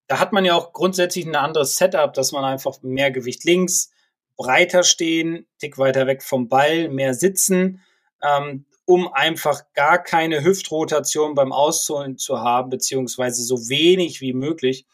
[0.08, 3.91] da hat man ja auch grundsätzlich ein anderes Setup, dass man einfach mehr Gewicht links,
[4.38, 7.82] breiter stehen, dick weiter weg vom Ball, mehr sitzen,
[8.22, 14.86] ähm, um einfach gar keine Hüftrotation beim Ausholen zu haben, beziehungsweise so wenig wie möglich,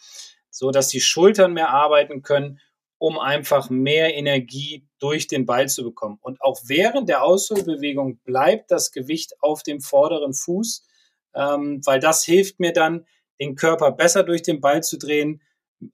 [0.49, 2.59] so dass die Schultern mehr arbeiten können,
[2.97, 6.19] um einfach mehr Energie durch den Ball zu bekommen.
[6.21, 10.85] Und auch während der Ausholbewegung bleibt das Gewicht auf dem vorderen Fuß,
[11.33, 13.05] ähm, weil das hilft mir dann,
[13.41, 15.41] den Körper besser durch den Ball zu drehen,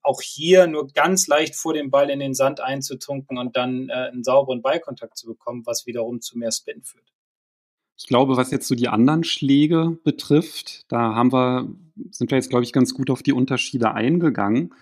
[0.03, 3.93] auch hier nur ganz leicht vor dem Ball in den Sand einzutunken und dann äh,
[3.93, 7.05] einen sauberen Ballkontakt zu bekommen, was wiederum zu mehr Spin führt.
[7.97, 11.73] Ich glaube, was jetzt so die anderen Schläge betrifft, da haben wir,
[12.11, 14.73] sind wir jetzt, glaube ich, ganz gut auf die Unterschiede eingegangen.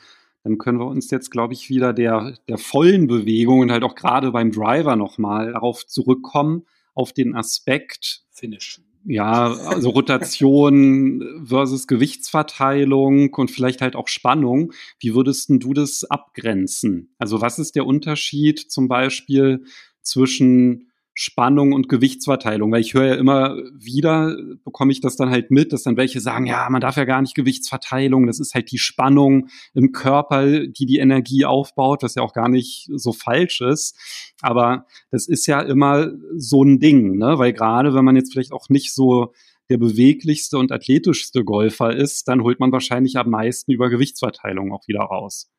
[0.44, 3.96] Dann können wir uns jetzt, glaube ich, wieder der, der vollen Bewegung und halt auch
[3.96, 13.34] gerade beim Driver nochmal darauf zurückkommen, auf den Aspekt Finish ja, also Rotation versus Gewichtsverteilung
[13.34, 14.74] und vielleicht halt auch Spannung.
[15.00, 17.14] Wie würdest du das abgrenzen?
[17.20, 19.64] Also was ist der Unterschied zum Beispiel
[20.02, 25.50] zwischen Spannung und Gewichtsverteilung, weil ich höre ja immer wieder, bekomme ich das dann halt
[25.50, 28.70] mit, dass dann welche sagen, ja, man darf ja gar nicht Gewichtsverteilung, das ist halt
[28.70, 33.62] die Spannung im Körper, die die Energie aufbaut, was ja auch gar nicht so falsch
[33.62, 33.98] ist.
[34.42, 37.40] Aber das ist ja immer so ein Ding, ne?
[37.40, 39.34] weil gerade wenn man jetzt vielleicht auch nicht so
[39.70, 44.86] der beweglichste und athletischste Golfer ist, dann holt man wahrscheinlich am meisten über Gewichtsverteilung auch
[44.88, 45.50] wieder raus.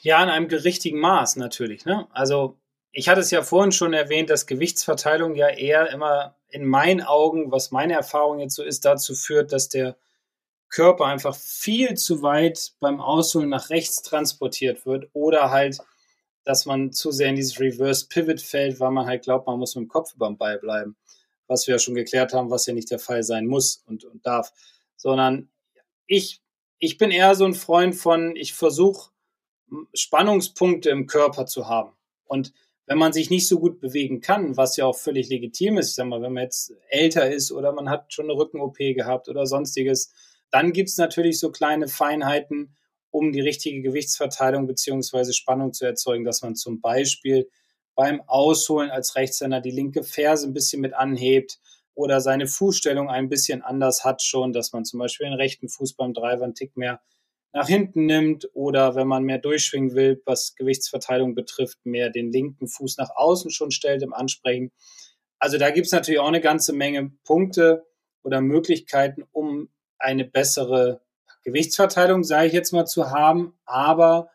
[0.00, 1.84] Ja, in einem richtigen Maß natürlich.
[1.84, 2.06] Ne?
[2.12, 2.56] Also
[2.92, 7.50] ich hatte es ja vorhin schon erwähnt, dass Gewichtsverteilung ja eher immer in meinen Augen,
[7.50, 9.96] was meine Erfahrung jetzt so ist, dazu führt, dass der
[10.68, 15.78] Körper einfach viel zu weit beim Ausholen nach rechts transportiert wird oder halt,
[16.44, 19.74] dass man zu sehr in dieses Reverse Pivot fällt, weil man halt glaubt, man muss
[19.74, 20.96] mit dem Kopf beim Ball bleiben.
[21.46, 24.26] Was wir ja schon geklärt haben, was ja nicht der Fall sein muss und, und
[24.26, 24.52] darf.
[24.96, 25.50] Sondern
[26.06, 26.42] ich,
[26.78, 29.10] ich bin eher so ein Freund von, ich versuche
[29.94, 31.92] Spannungspunkte im Körper zu haben.
[32.24, 32.52] Und
[32.86, 35.94] wenn man sich nicht so gut bewegen kann, was ja auch völlig legitim ist, ich
[35.94, 39.46] sag mal, wenn man jetzt älter ist oder man hat schon eine Rücken-OP gehabt oder
[39.46, 40.12] sonstiges,
[40.50, 42.76] dann gibt es natürlich so kleine Feinheiten,
[43.10, 47.48] um die richtige Gewichtsverteilung beziehungsweise Spannung zu erzeugen, dass man zum Beispiel
[47.94, 51.60] beim Ausholen als Rechtshänder die linke Ferse ein bisschen mit anhebt
[51.94, 55.94] oder seine Fußstellung ein bisschen anders hat schon, dass man zum Beispiel den rechten Fuß
[55.94, 57.00] beim Driver einen Tick mehr
[57.52, 62.66] nach hinten nimmt oder wenn man mehr durchschwingen will, was Gewichtsverteilung betrifft, mehr den linken
[62.66, 64.72] Fuß nach außen schon stellt im Ansprechen.
[65.38, 67.86] Also da gibt es natürlich auch eine ganze Menge Punkte
[68.22, 71.02] oder Möglichkeiten, um eine bessere
[71.44, 74.30] Gewichtsverteilung, sage ich jetzt mal, zu haben, aber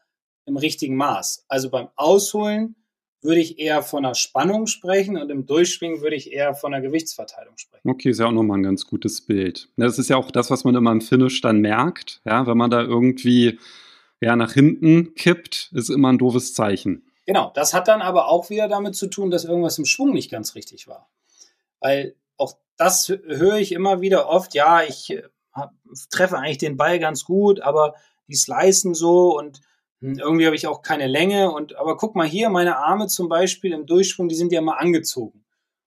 [0.45, 1.45] im richtigen Maß.
[1.47, 2.75] Also beim Ausholen
[3.21, 6.85] würde ich eher von einer Spannung sprechen und im Durchschwingen würde ich eher von einer
[6.85, 7.89] Gewichtsverteilung sprechen.
[7.89, 9.69] Okay, ist ja auch nochmal ein ganz gutes Bild.
[9.75, 12.21] Das ist ja auch das, was man immer im Finish dann merkt.
[12.25, 13.59] Ja, wenn man da irgendwie
[14.19, 17.03] ja, nach hinten kippt, ist immer ein doofes Zeichen.
[17.25, 20.31] Genau, das hat dann aber auch wieder damit zu tun, dass irgendwas im Schwung nicht
[20.31, 21.09] ganz richtig war.
[21.79, 25.23] Weil auch das höre ich immer wieder oft, ja, ich äh,
[26.09, 27.95] treffe eigentlich den Ball ganz gut, aber
[28.27, 29.61] die slicen so und
[30.01, 33.73] irgendwie habe ich auch keine Länge und aber guck mal hier, meine Arme zum Beispiel
[33.73, 35.43] im Durchschwung, die sind ja mal angezogen.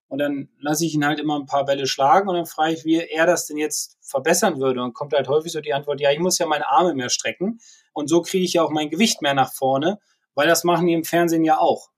[0.09, 2.85] Und dann lasse ich ihn halt immer ein paar Bälle schlagen und dann frage ich,
[2.85, 4.83] wie er das denn jetzt verbessern würde.
[4.83, 7.61] Und kommt halt häufig so die Antwort, ja, ich muss ja meine Arme mehr strecken.
[7.93, 10.01] Und so kriege ich ja auch mein Gewicht mehr nach vorne,
[10.35, 11.91] weil das machen die im Fernsehen ja auch.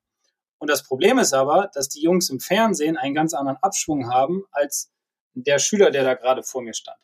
[0.58, 4.44] Und das Problem ist aber, dass die Jungs im Fernsehen einen ganz anderen Abschwung haben
[4.50, 4.92] als
[5.32, 6.98] der Schüler, der da gerade vor mir stand.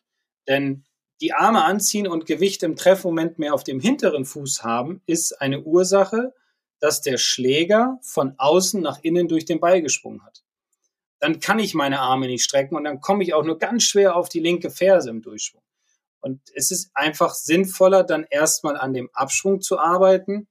[0.47, 0.85] Denn
[1.21, 5.61] die Arme anziehen und Gewicht im Treffmoment mehr auf dem hinteren Fuß haben, ist eine
[5.61, 6.33] Ursache,
[6.79, 10.43] dass der Schläger von außen nach innen durch den Ball gesprungen hat.
[11.19, 14.15] Dann kann ich meine Arme nicht strecken und dann komme ich auch nur ganz schwer
[14.15, 15.61] auf die linke Ferse im Durchschwung.
[16.21, 20.47] Und es ist einfach sinnvoller, dann erstmal an dem Abschwung zu arbeiten,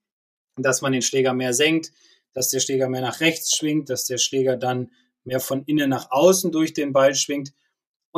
[0.56, 1.92] dass man den Schläger mehr senkt,
[2.34, 4.90] dass der Schläger mehr nach rechts schwingt, dass der Schläger dann
[5.24, 7.52] mehr von innen nach außen durch den Ball schwingt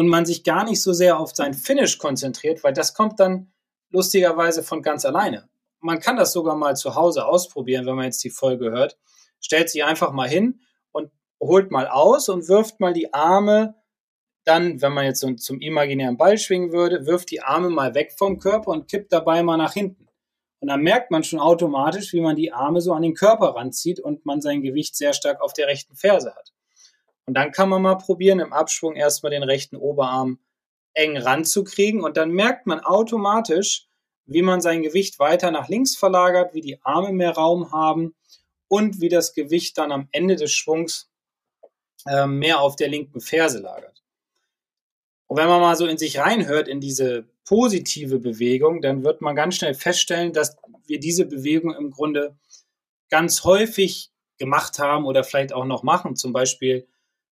[0.00, 3.52] und man sich gar nicht so sehr auf sein Finish konzentriert, weil das kommt dann
[3.90, 5.50] lustigerweise von ganz alleine.
[5.80, 8.96] Man kann das sogar mal zu Hause ausprobieren, wenn man jetzt die Folge hört.
[9.42, 13.74] Stellt sich einfach mal hin und holt mal aus und wirft mal die Arme
[14.44, 18.14] dann, wenn man jetzt so zum imaginären Ball schwingen würde, wirft die Arme mal weg
[18.16, 20.08] vom Körper und kippt dabei mal nach hinten.
[20.60, 24.00] Und dann merkt man schon automatisch, wie man die Arme so an den Körper ranzieht
[24.00, 26.49] und man sein Gewicht sehr stark auf der rechten Ferse hat.
[27.30, 30.40] Und dann kann man mal probieren, im Abschwung erstmal den rechten Oberarm
[30.94, 32.02] eng ranzukriegen.
[32.02, 33.86] Und dann merkt man automatisch,
[34.26, 38.16] wie man sein Gewicht weiter nach links verlagert, wie die Arme mehr Raum haben
[38.66, 41.08] und wie das Gewicht dann am Ende des Schwungs
[42.04, 44.02] äh, mehr auf der linken Ferse lagert.
[45.28, 49.36] Und wenn man mal so in sich reinhört in diese positive Bewegung, dann wird man
[49.36, 52.36] ganz schnell feststellen, dass wir diese Bewegung im Grunde
[53.08, 56.16] ganz häufig gemacht haben oder vielleicht auch noch machen.
[56.16, 56.88] Zum Beispiel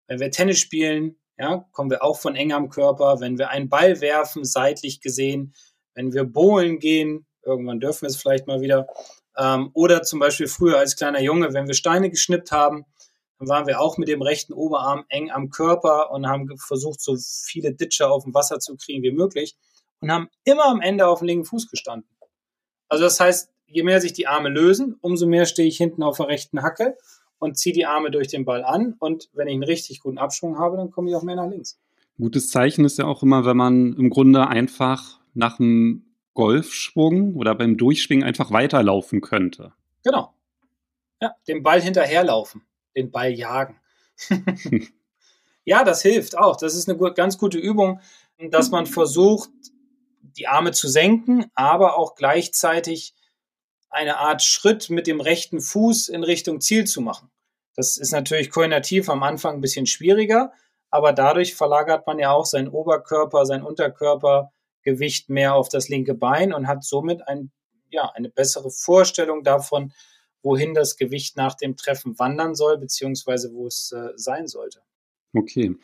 [0.09, 3.21] wenn wir Tennis spielen, ja, kommen wir auch von eng am Körper.
[3.21, 5.55] Wenn wir einen Ball werfen, seitlich gesehen,
[5.95, 8.89] wenn wir bowlen gehen, irgendwann dürfen wir es vielleicht mal wieder.
[9.37, 12.85] Ähm, oder zum Beispiel früher als kleiner Junge, wenn wir Steine geschnippt haben,
[13.39, 17.17] dann waren wir auch mit dem rechten Oberarm eng am Körper und haben versucht, so
[17.45, 19.57] viele Ditcher auf dem Wasser zu kriegen wie möglich
[20.01, 22.11] und haben immer am Ende auf dem linken Fuß gestanden.
[22.89, 26.17] Also das heißt, je mehr sich die Arme lösen, umso mehr stehe ich hinten auf
[26.17, 26.97] der rechten Hacke
[27.39, 28.95] und ziehe die Arme durch den Ball an.
[28.99, 31.79] Und wenn ich einen richtig guten Abschwung habe, dann komme ich auch mehr nach links.
[32.19, 37.55] Gutes Zeichen ist ja auch immer, wenn man im Grunde einfach nach einem Golfschwung oder
[37.55, 39.73] beim Durchschwingen einfach weiterlaufen könnte.
[40.05, 40.35] Genau.
[41.21, 42.63] Ja, den Ball hinterherlaufen,
[42.97, 43.81] den Ball jagen.
[45.65, 46.57] ja, das hilft auch.
[46.57, 48.01] Das ist eine ganz gute Übung,
[48.51, 49.51] dass man versucht,
[50.23, 53.15] die Arme zu senken, aber auch gleichzeitig
[53.91, 57.31] eine Art Schritt mit dem rechten Fuß in Richtung Ziel zu machen.
[57.75, 60.53] Das ist natürlich koordinativ am Anfang ein bisschen schwieriger,
[60.91, 66.53] aber dadurch verlagert man ja auch seinen Oberkörper, sein Unterkörpergewicht mehr auf das linke Bein
[66.53, 67.51] und hat somit ein,
[67.91, 69.93] ja, eine bessere Vorstellung davon,
[70.43, 74.83] wohin das Gewicht nach dem Treffen wandern soll, beziehungsweise wo es äh, sein sollte.
[75.35, 75.77] Okay.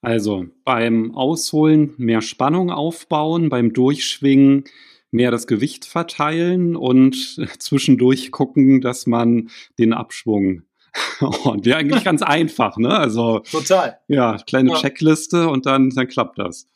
[0.00, 4.64] Also beim Ausholen mehr Spannung aufbauen, beim Durchschwingen
[5.10, 10.62] mehr das Gewicht verteilen und zwischendurch gucken, dass man den Abschwung
[11.20, 12.96] und wäre eigentlich ganz einfach, ne?
[12.96, 13.98] Also total.
[14.08, 14.76] Ja, kleine ja.
[14.76, 16.66] Checkliste und dann, dann klappt das.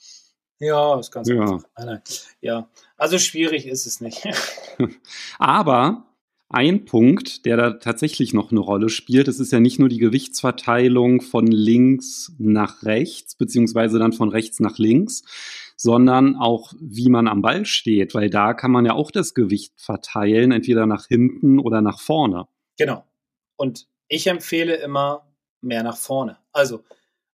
[0.59, 1.59] Ja, ist ganz ja.
[1.77, 2.01] nein.
[2.41, 4.23] Ja, also schwierig ist es nicht.
[5.39, 6.05] Aber
[6.53, 9.99] ein Punkt, der da tatsächlich noch eine Rolle spielt, das ist ja nicht nur die
[9.99, 15.25] Gewichtsverteilung von links nach rechts, beziehungsweise dann von rechts nach links,
[15.83, 19.73] sondern auch, wie man am Ball steht, weil da kann man ja auch das Gewicht
[19.81, 22.47] verteilen, entweder nach hinten oder nach vorne.
[22.79, 23.05] Genau.
[23.57, 25.27] Und ich empfehle immer
[25.61, 26.39] mehr nach vorne.
[26.53, 26.85] Also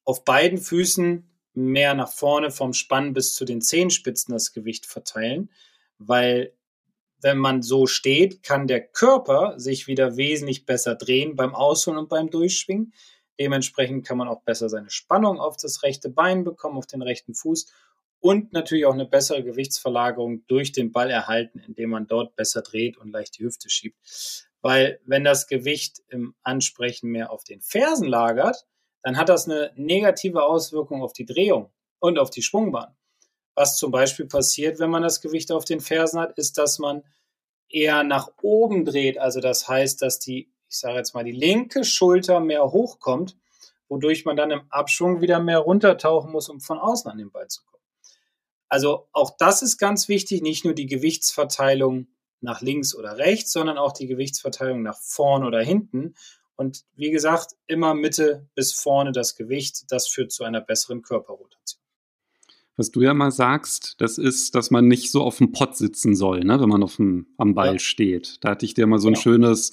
[0.04, 5.50] auf beiden Füßen mehr nach vorne vom Spann bis zu den Zehenspitzen das Gewicht verteilen,
[5.98, 6.54] weil
[7.22, 12.10] wenn man so steht, kann der Körper sich wieder wesentlich besser drehen beim Ausholen und
[12.10, 12.94] beim Durchschwingen.
[13.40, 17.34] Dementsprechend kann man auch besser seine Spannung auf das rechte Bein bekommen, auf den rechten
[17.34, 17.66] Fuß
[18.26, 22.98] und natürlich auch eine bessere Gewichtsverlagerung durch den Ball erhalten, indem man dort besser dreht
[22.98, 24.00] und leicht die Hüfte schiebt.
[24.64, 28.66] Weil wenn das Gewicht im Ansprechen mehr auf den Fersen lagert,
[29.04, 32.96] dann hat das eine negative Auswirkung auf die Drehung und auf die Schwungbahn.
[33.54, 37.04] Was zum Beispiel passiert, wenn man das Gewicht auf den Fersen hat, ist, dass man
[37.70, 39.20] eher nach oben dreht.
[39.20, 43.38] Also das heißt, dass die, ich sage jetzt mal, die linke Schulter mehr hochkommt,
[43.88, 47.48] wodurch man dann im Abschwung wieder mehr runtertauchen muss, um von außen an den Ball
[47.50, 47.75] zu kommen.
[48.76, 52.08] Also auch das ist ganz wichtig, nicht nur die Gewichtsverteilung
[52.42, 56.16] nach links oder rechts, sondern auch die Gewichtsverteilung nach vorn oder hinten.
[56.58, 61.82] Und wie gesagt, immer Mitte bis vorne das Gewicht, das führt zu einer besseren Körperrotation.
[62.76, 66.14] Was du ja mal sagst, das ist, dass man nicht so auf dem Pott sitzen
[66.14, 67.80] soll, ne, wenn man auf dem, am Ball ja.
[67.80, 68.44] steht.
[68.44, 69.24] Da hatte ich dir mal so ein genau.
[69.24, 69.72] schönes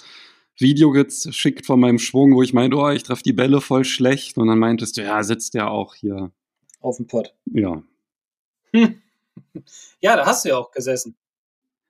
[0.56, 4.38] Video geschickt von meinem Schwung, wo ich meinte, oh, ich treffe die Bälle voll schlecht.
[4.38, 6.30] Und dann meintest du, ja, sitzt ja auch hier.
[6.78, 7.34] Auf dem Pott.
[7.46, 7.82] Ja.
[8.72, 9.00] Hm.
[10.00, 11.14] Ja, da hast du ja auch gesessen.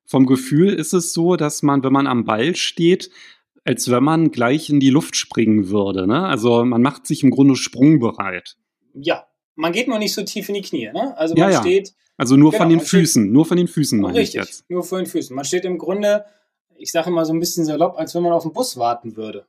[0.05, 3.11] Vom Gefühl ist es so, dass man, wenn man am Ball steht,
[3.65, 6.07] als wenn man gleich in die Luft springen würde.
[6.07, 6.27] Ne?
[6.27, 8.57] Also man macht sich im Grunde sprungbereit.
[8.95, 11.17] Ja, man geht noch nicht so tief in die Knie, ne?
[11.17, 11.61] Also man ja, ja.
[11.61, 11.95] steht.
[12.17, 14.71] Also nur genau, von den Füßen, steht, nur von den Füßen meine richtig, ich jetzt.
[14.71, 15.35] Nur von den Füßen.
[15.35, 16.25] Man steht im Grunde,
[16.77, 19.47] ich sage immer so ein bisschen salopp, als wenn man auf den Bus warten würde.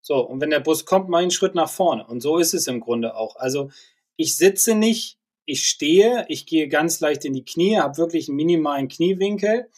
[0.00, 2.06] So, und wenn der Bus kommt, mal einen Schritt nach vorne.
[2.06, 3.36] Und so ist es im Grunde auch.
[3.36, 3.70] Also
[4.16, 8.36] ich sitze nicht, ich stehe, ich gehe ganz leicht in die Knie, habe wirklich einen
[8.36, 9.68] minimalen Kniewinkel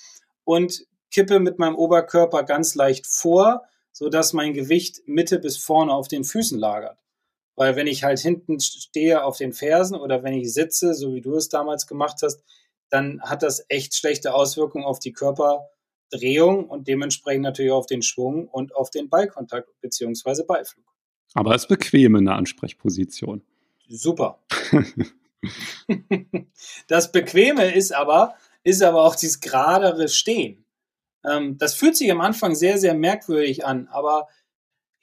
[0.44, 6.09] und kippe mit meinem Oberkörper ganz leicht vor, sodass mein Gewicht Mitte bis vorne auf
[6.09, 6.98] den Füßen lagert.
[7.57, 11.22] Weil wenn ich halt hinten stehe auf den Fersen oder wenn ich sitze, so wie
[11.22, 12.44] du es damals gemacht hast,
[12.90, 18.46] dann hat das echt schlechte Auswirkungen auf die Körperdrehung und dementsprechend natürlich auf den Schwung
[18.46, 20.44] und auf den Ballkontakt bzw.
[20.46, 20.85] Ballflug.
[21.35, 23.42] Aber es ist bequem in der Ansprechposition.
[23.88, 24.38] Super.
[26.88, 30.64] das Bequeme ist aber, ist aber auch dieses geradere Stehen.
[31.25, 34.29] Ähm, das fühlt sich am Anfang sehr, sehr merkwürdig an, aber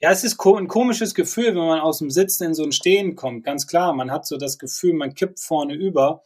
[0.00, 3.16] ja, es ist ein komisches Gefühl, wenn man aus dem Sitzen in so ein Stehen
[3.16, 3.44] kommt.
[3.44, 6.22] Ganz klar, man hat so das Gefühl, man kippt vorne über.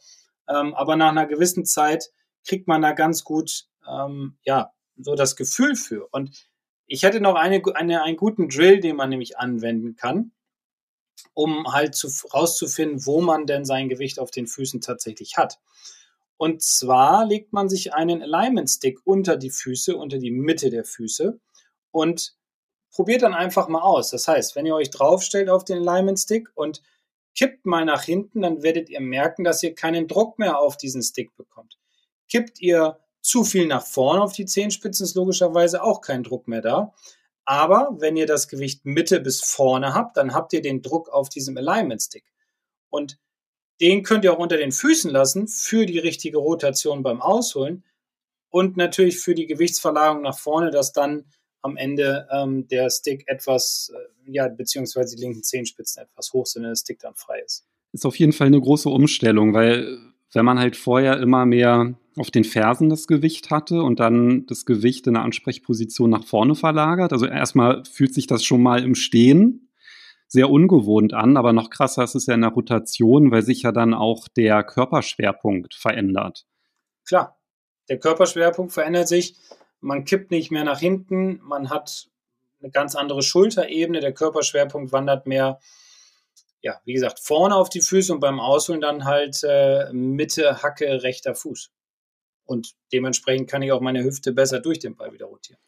[0.49, 2.11] Ähm, aber nach einer gewissen Zeit
[2.45, 6.07] kriegt man da ganz gut, ähm, ja, so das Gefühl für.
[6.11, 6.49] Und
[6.87, 10.31] ich hätte noch eine, eine, einen guten Drill, den man nämlich anwenden kann,
[11.33, 15.59] um halt zu, rauszufinden, wo man denn sein Gewicht auf den Füßen tatsächlich hat.
[16.37, 20.85] Und zwar legt man sich einen Alignment Stick unter die Füße, unter die Mitte der
[20.85, 21.39] Füße
[21.91, 22.35] und
[22.91, 24.11] probiert dann einfach mal aus.
[24.11, 26.81] Das heißt, wenn ihr euch draufstellt auf den Alignment Stick und
[27.35, 31.01] kippt mal nach hinten, dann werdet ihr merken, dass ihr keinen Druck mehr auf diesen
[31.01, 31.77] Stick bekommt.
[32.29, 36.61] Kippt ihr zu viel nach vorne auf die Zehenspitzen, ist logischerweise auch kein Druck mehr
[36.61, 36.93] da.
[37.49, 41.29] Aber wenn ihr das Gewicht Mitte bis vorne habt, dann habt ihr den Druck auf
[41.29, 42.25] diesem Alignment Stick.
[42.91, 43.17] Und
[43.81, 47.83] den könnt ihr auch unter den Füßen lassen für die richtige Rotation beim Ausholen
[48.51, 51.25] und natürlich für die Gewichtsverlagerung nach vorne, dass dann
[51.63, 56.65] am Ende ähm, der Stick etwas, äh, ja, beziehungsweise die linken Zehenspitzen etwas hoch sind
[56.65, 57.65] und der Stick dann frei ist.
[57.93, 59.97] Ist auf jeden Fall eine große Umstellung, weil
[60.33, 64.65] wenn man halt vorher immer mehr auf den Fersen das Gewicht hatte und dann das
[64.65, 68.95] Gewicht in der Ansprechposition nach vorne verlagert, also erstmal fühlt sich das schon mal im
[68.95, 69.71] Stehen
[70.27, 73.71] sehr ungewohnt an, aber noch krasser ist es ja in der Rotation, weil sich ja
[73.71, 76.45] dann auch der Körperschwerpunkt verändert.
[77.07, 77.39] Klar,
[77.89, 79.35] der Körperschwerpunkt verändert sich
[79.81, 82.07] man kippt nicht mehr nach hinten, man hat
[82.61, 85.59] eine ganz andere Schulterebene, der Körperschwerpunkt wandert mehr,
[86.61, 91.03] ja, wie gesagt, vorne auf die Füße und beim Ausholen dann halt äh, Mitte, Hacke,
[91.03, 91.71] rechter Fuß.
[92.49, 95.59] Und dementsprechend kann ich auch meine Hüfte besser durch den Ball wieder rotieren.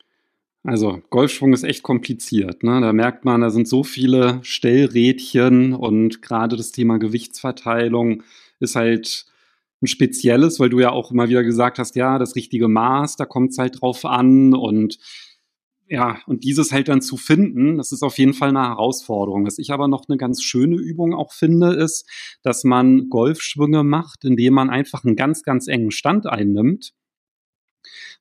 [0.64, 2.64] Also Golfschwung ist echt kompliziert.
[2.64, 2.82] Ne?
[2.82, 8.24] Da merkt man, da sind so viele Stellrädchen und gerade das Thema Gewichtsverteilung
[8.60, 9.26] ist halt
[9.82, 13.26] ein spezielles, weil du ja auch immer wieder gesagt hast, ja, das richtige Maß, da
[13.26, 15.00] kommt es halt drauf an und
[15.92, 19.46] ja, und dieses halt dann zu finden, das ist auf jeden Fall eine Herausforderung.
[19.46, 22.10] Was ich aber noch eine ganz schöne Übung auch finde, ist,
[22.44, 26.94] dass man Golfschwünge macht, indem man einfach einen ganz, ganz engen Stand einnimmt.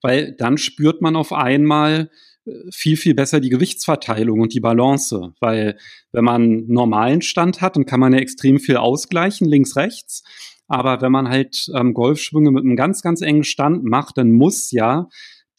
[0.02, 2.10] Weil dann spürt man auf einmal
[2.44, 5.32] äh, viel, viel besser die Gewichtsverteilung und die Balance.
[5.38, 5.78] Weil
[6.10, 10.24] wenn man einen normalen Stand hat, dann kann man ja extrem viel ausgleichen, links, rechts.
[10.66, 14.72] Aber wenn man halt ähm, Golfschwünge mit einem ganz, ganz engen Stand macht, dann muss
[14.72, 15.08] ja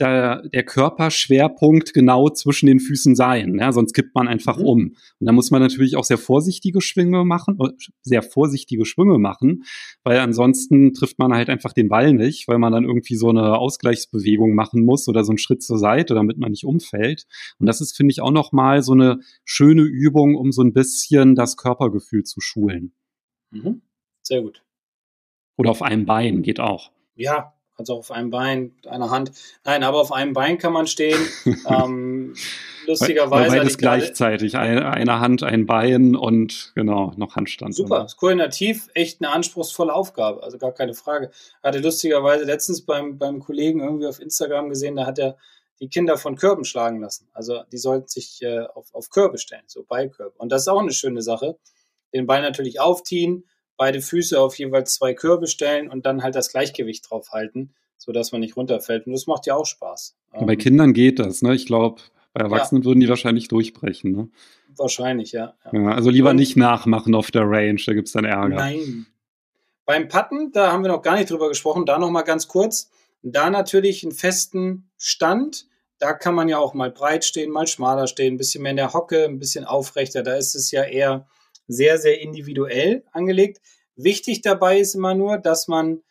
[0.02, 3.58] der, der Körperschwerpunkt genau zwischen den Füßen sein.
[3.60, 4.66] Ja, sonst kippt man einfach mhm.
[4.66, 4.80] um.
[5.20, 7.70] Und da muss man natürlich auch sehr vorsichtige Schwünge machen, äh,
[8.02, 9.64] sehr vorsichtige Schwünge machen,
[10.04, 13.58] weil ansonsten trifft man halt einfach den Ball nicht, weil man dann irgendwie so eine
[13.58, 17.28] Ausgleichsbewegung machen muss oder so einen Schritt zur Seite, damit man nicht umfällt.
[17.60, 21.36] Und das ist, finde ich, auch nochmal so eine schöne Übung, um so ein bisschen
[21.36, 22.94] das Körpergefühl zu schulen.
[23.52, 23.82] Mhm.
[24.24, 24.64] Sehr gut.
[25.58, 26.92] Oder auf einem Bein geht auch.
[27.16, 29.32] Ja, kannst auch auf einem Bein, einer Hand.
[29.64, 31.20] Nein, aber auf einem Bein kann man stehen.
[31.68, 32.36] ähm,
[32.88, 33.58] lustigerweise.
[33.58, 34.56] Beides gleichzeitig.
[34.58, 37.76] Eine, eine, Hand, ein Bein und genau, noch Handstand.
[37.76, 41.32] Super, ist koordinativ echt eine anspruchsvolle Aufgabe, also gar keine Frage.
[41.64, 45.38] Hatte lustigerweise letztens beim, beim Kollegen irgendwie auf Instagram gesehen, da hat er
[45.80, 47.28] die Kinder von Körben schlagen lassen.
[47.34, 50.36] Also die sollten sich äh, auf, auf Körbe stellen, so Beikörbe.
[50.38, 51.58] Und das ist auch eine schöne Sache.
[52.14, 53.46] Den Ball natürlich aufziehen,
[53.82, 58.32] beide Füße auf jeweils zwei Körbe stellen und dann halt das Gleichgewicht drauf halten, sodass
[58.32, 59.08] man nicht runterfällt.
[59.08, 60.16] Und das macht ja auch Spaß.
[60.34, 61.56] Bei ähm, Kindern geht das, ne?
[61.56, 62.00] Ich glaube,
[62.32, 62.86] bei Erwachsenen ja.
[62.86, 64.30] würden die wahrscheinlich durchbrechen, ne?
[64.78, 65.56] Wahrscheinlich, ja.
[65.74, 65.88] ja.
[65.88, 68.56] also lieber und, nicht nachmachen auf der Range, da gibt es dann Ärger.
[68.56, 69.08] Nein.
[69.86, 72.92] Beim Putten, da haben wir noch gar nicht drüber gesprochen, da nochmal ganz kurz.
[73.24, 75.66] Da natürlich einen festen Stand.
[75.98, 78.78] Da kann man ja auch mal breit stehen, mal schmaler stehen, ein bisschen mehr in
[78.78, 80.22] der Hocke, ein bisschen aufrechter.
[80.22, 81.26] Da ist es ja eher
[81.72, 83.62] sehr, sehr individuell angelegt.
[83.96, 86.02] Wichtig dabei ist immer nur, dass man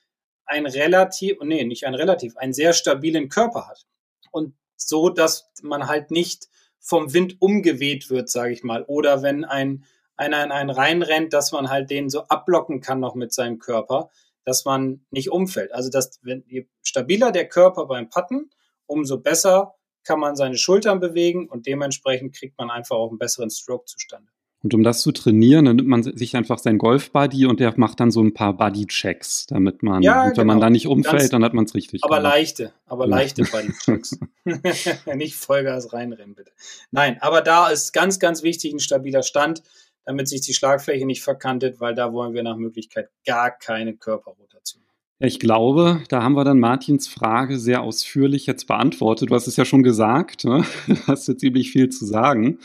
[0.47, 3.87] ein relativ, nee, nicht ein relativ, einen sehr stabilen Körper hat.
[4.31, 6.49] Und so, dass man halt nicht
[6.81, 8.83] vom Wind umgeweht wird, sage ich mal.
[8.85, 9.85] Oder wenn ein,
[10.17, 14.11] einer in einen reinrennt, dass man halt den so abblocken kann noch mit seinem Körper,
[14.45, 15.73] dass man nicht umfällt.
[15.73, 18.51] Also dass, wenn, je stabiler der Körper beim Patten,
[18.87, 23.51] umso besser kann man seine Schultern bewegen und dementsprechend kriegt man einfach auch einen besseren
[23.51, 24.31] Stroke zustande.
[24.63, 27.99] Und um das zu trainieren, dann nimmt man sich einfach sein Golf-Buddy und der macht
[27.99, 30.45] dann so ein paar Buddy-Checks, damit man, ja, wenn genau.
[30.45, 32.05] man da nicht umfällt, Ganz, dann hat man es richtig.
[32.05, 32.35] Aber gemacht.
[32.35, 33.11] leichte, aber ja.
[33.11, 34.19] leichte Buddy-Checks.
[35.15, 36.53] nicht Vollgas reinrennen, bitte.
[36.91, 39.63] Nein, aber da ist ganz, ganz wichtig ein stabiler Stand,
[40.05, 44.83] damit sich die Schlagfläche nicht verkantet, weil da wollen wir nach Möglichkeit gar keine Körperrotation.
[45.23, 49.29] Ich glaube, da haben wir dann Martins Frage sehr ausführlich jetzt beantwortet.
[49.31, 50.65] Du hast es ja schon gesagt, ne?
[50.87, 52.59] du hast jetzt ziemlich viel zu sagen.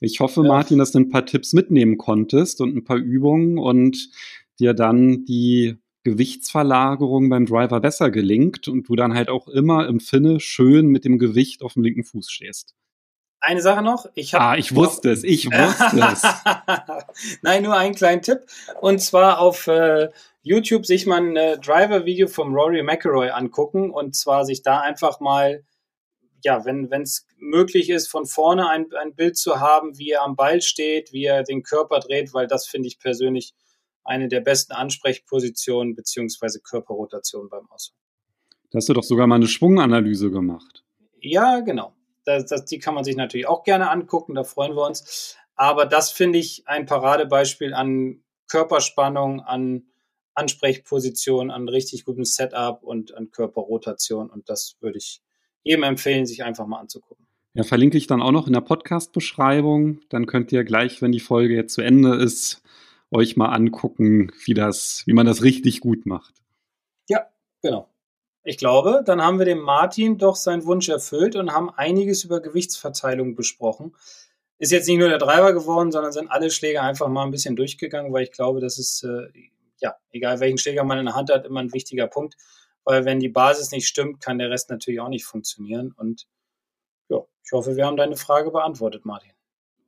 [0.00, 0.48] Ich hoffe, ja.
[0.48, 4.10] Martin, dass du ein paar Tipps mitnehmen konntest und ein paar Übungen und
[4.60, 5.74] dir dann die
[6.04, 11.04] Gewichtsverlagerung beim Driver besser gelingt und du dann halt auch immer im Finne schön mit
[11.04, 12.76] dem Gewicht auf dem linken Fuß stehst.
[13.40, 14.06] Eine Sache noch.
[14.14, 16.22] Ich ah, ich wusste es, ich wusste es.
[17.42, 18.40] Nein, nur einen kleinen Tipp.
[18.80, 20.08] Und zwar auf äh,
[20.42, 25.20] YouTube sich mal ein äh, Driver-Video vom Rory McElroy angucken und zwar sich da einfach
[25.20, 25.64] mal,
[26.42, 30.34] ja, wenn es möglich ist, von vorne ein, ein Bild zu haben, wie er am
[30.34, 33.54] Ball steht, wie er den Körper dreht, weil das finde ich persönlich
[34.04, 38.00] eine der besten Ansprechpositionen beziehungsweise Körperrotation beim Ausholen.
[38.70, 40.84] Da hast du doch sogar mal eine Schwunganalyse gemacht.
[41.20, 41.94] Ja, genau.
[42.28, 45.36] Das, das, die kann man sich natürlich auch gerne angucken, da freuen wir uns.
[45.54, 49.84] Aber das finde ich ein Paradebeispiel an Körperspannung, an
[50.34, 54.30] Ansprechposition, an richtig gutem Setup und an Körperrotation.
[54.30, 55.22] Und das würde ich
[55.62, 57.26] jedem empfehlen, sich einfach mal anzugucken.
[57.54, 60.00] Ja, verlinke ich dann auch noch in der Podcast-Beschreibung.
[60.10, 62.62] Dann könnt ihr gleich, wenn die Folge jetzt zu Ende ist,
[63.10, 66.34] euch mal angucken, wie das, wie man das richtig gut macht.
[67.08, 67.26] Ja,
[67.62, 67.88] genau.
[68.44, 72.40] Ich glaube, dann haben wir dem Martin doch seinen Wunsch erfüllt und haben einiges über
[72.40, 73.94] Gewichtsverteilung besprochen.
[74.58, 77.56] Ist jetzt nicht nur der Treiber geworden, sondern sind alle Schläge einfach mal ein bisschen
[77.56, 79.28] durchgegangen, weil ich glaube, das ist äh,
[79.80, 82.36] ja, egal welchen Schläger man in der Hand hat, immer ein wichtiger Punkt.
[82.84, 85.92] Weil wenn die Basis nicht stimmt, kann der Rest natürlich auch nicht funktionieren.
[85.96, 86.26] Und
[87.08, 89.32] ja, ich hoffe, wir haben deine Frage beantwortet, Martin.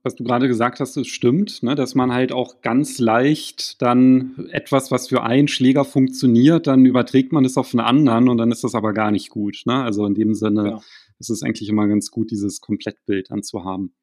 [0.03, 1.75] Was du gerade gesagt hast, das stimmt, ne?
[1.75, 7.33] dass man halt auch ganz leicht dann etwas, was für einen Schläger funktioniert, dann überträgt
[7.33, 9.63] man es auf einen anderen und dann ist das aber gar nicht gut.
[9.67, 9.83] Ne?
[9.83, 10.81] Also in dem Sinne ja.
[11.19, 13.95] ist es eigentlich immer ganz gut, dieses Komplettbild dann zu haben.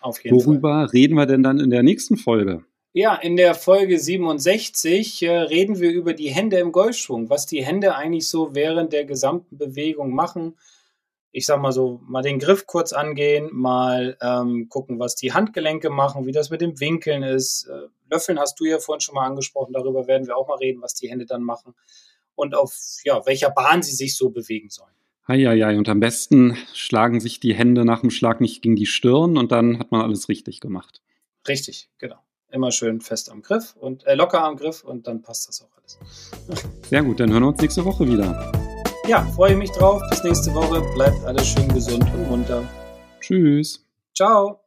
[0.00, 0.86] Auf jeden Worüber Fall.
[0.86, 2.64] reden wir denn dann in der nächsten Folge?
[2.92, 7.64] Ja, in der Folge 67 äh, reden wir über die Hände im Golfschwung, was die
[7.64, 10.54] Hände eigentlich so während der gesamten Bewegung machen,
[11.32, 15.90] ich sag mal so, mal den Griff kurz angehen, mal ähm, gucken, was die Handgelenke
[15.90, 17.68] machen, wie das mit dem Winkeln ist.
[17.68, 20.82] Äh, Löffeln hast du ja vorhin schon mal angesprochen, darüber werden wir auch mal reden,
[20.82, 21.74] was die Hände dann machen
[22.34, 22.74] und auf
[23.04, 24.90] ja, welcher Bahn sie sich so bewegen sollen.
[25.26, 29.38] Eieiei, und am besten schlagen sich die Hände nach dem Schlag nicht gegen die Stirn
[29.38, 31.02] und dann hat man alles richtig gemacht.
[31.46, 32.16] Richtig, genau.
[32.50, 35.70] Immer schön fest am Griff und äh, locker am Griff und dann passt das auch
[35.76, 36.00] alles.
[36.88, 38.69] Sehr gut, dann hören wir uns nächste Woche wieder.
[39.06, 40.02] Ja, freue mich drauf.
[40.10, 40.80] Bis nächste Woche.
[40.94, 42.62] Bleibt alles schön gesund und munter.
[43.20, 43.84] Tschüss.
[44.14, 44.59] Ciao.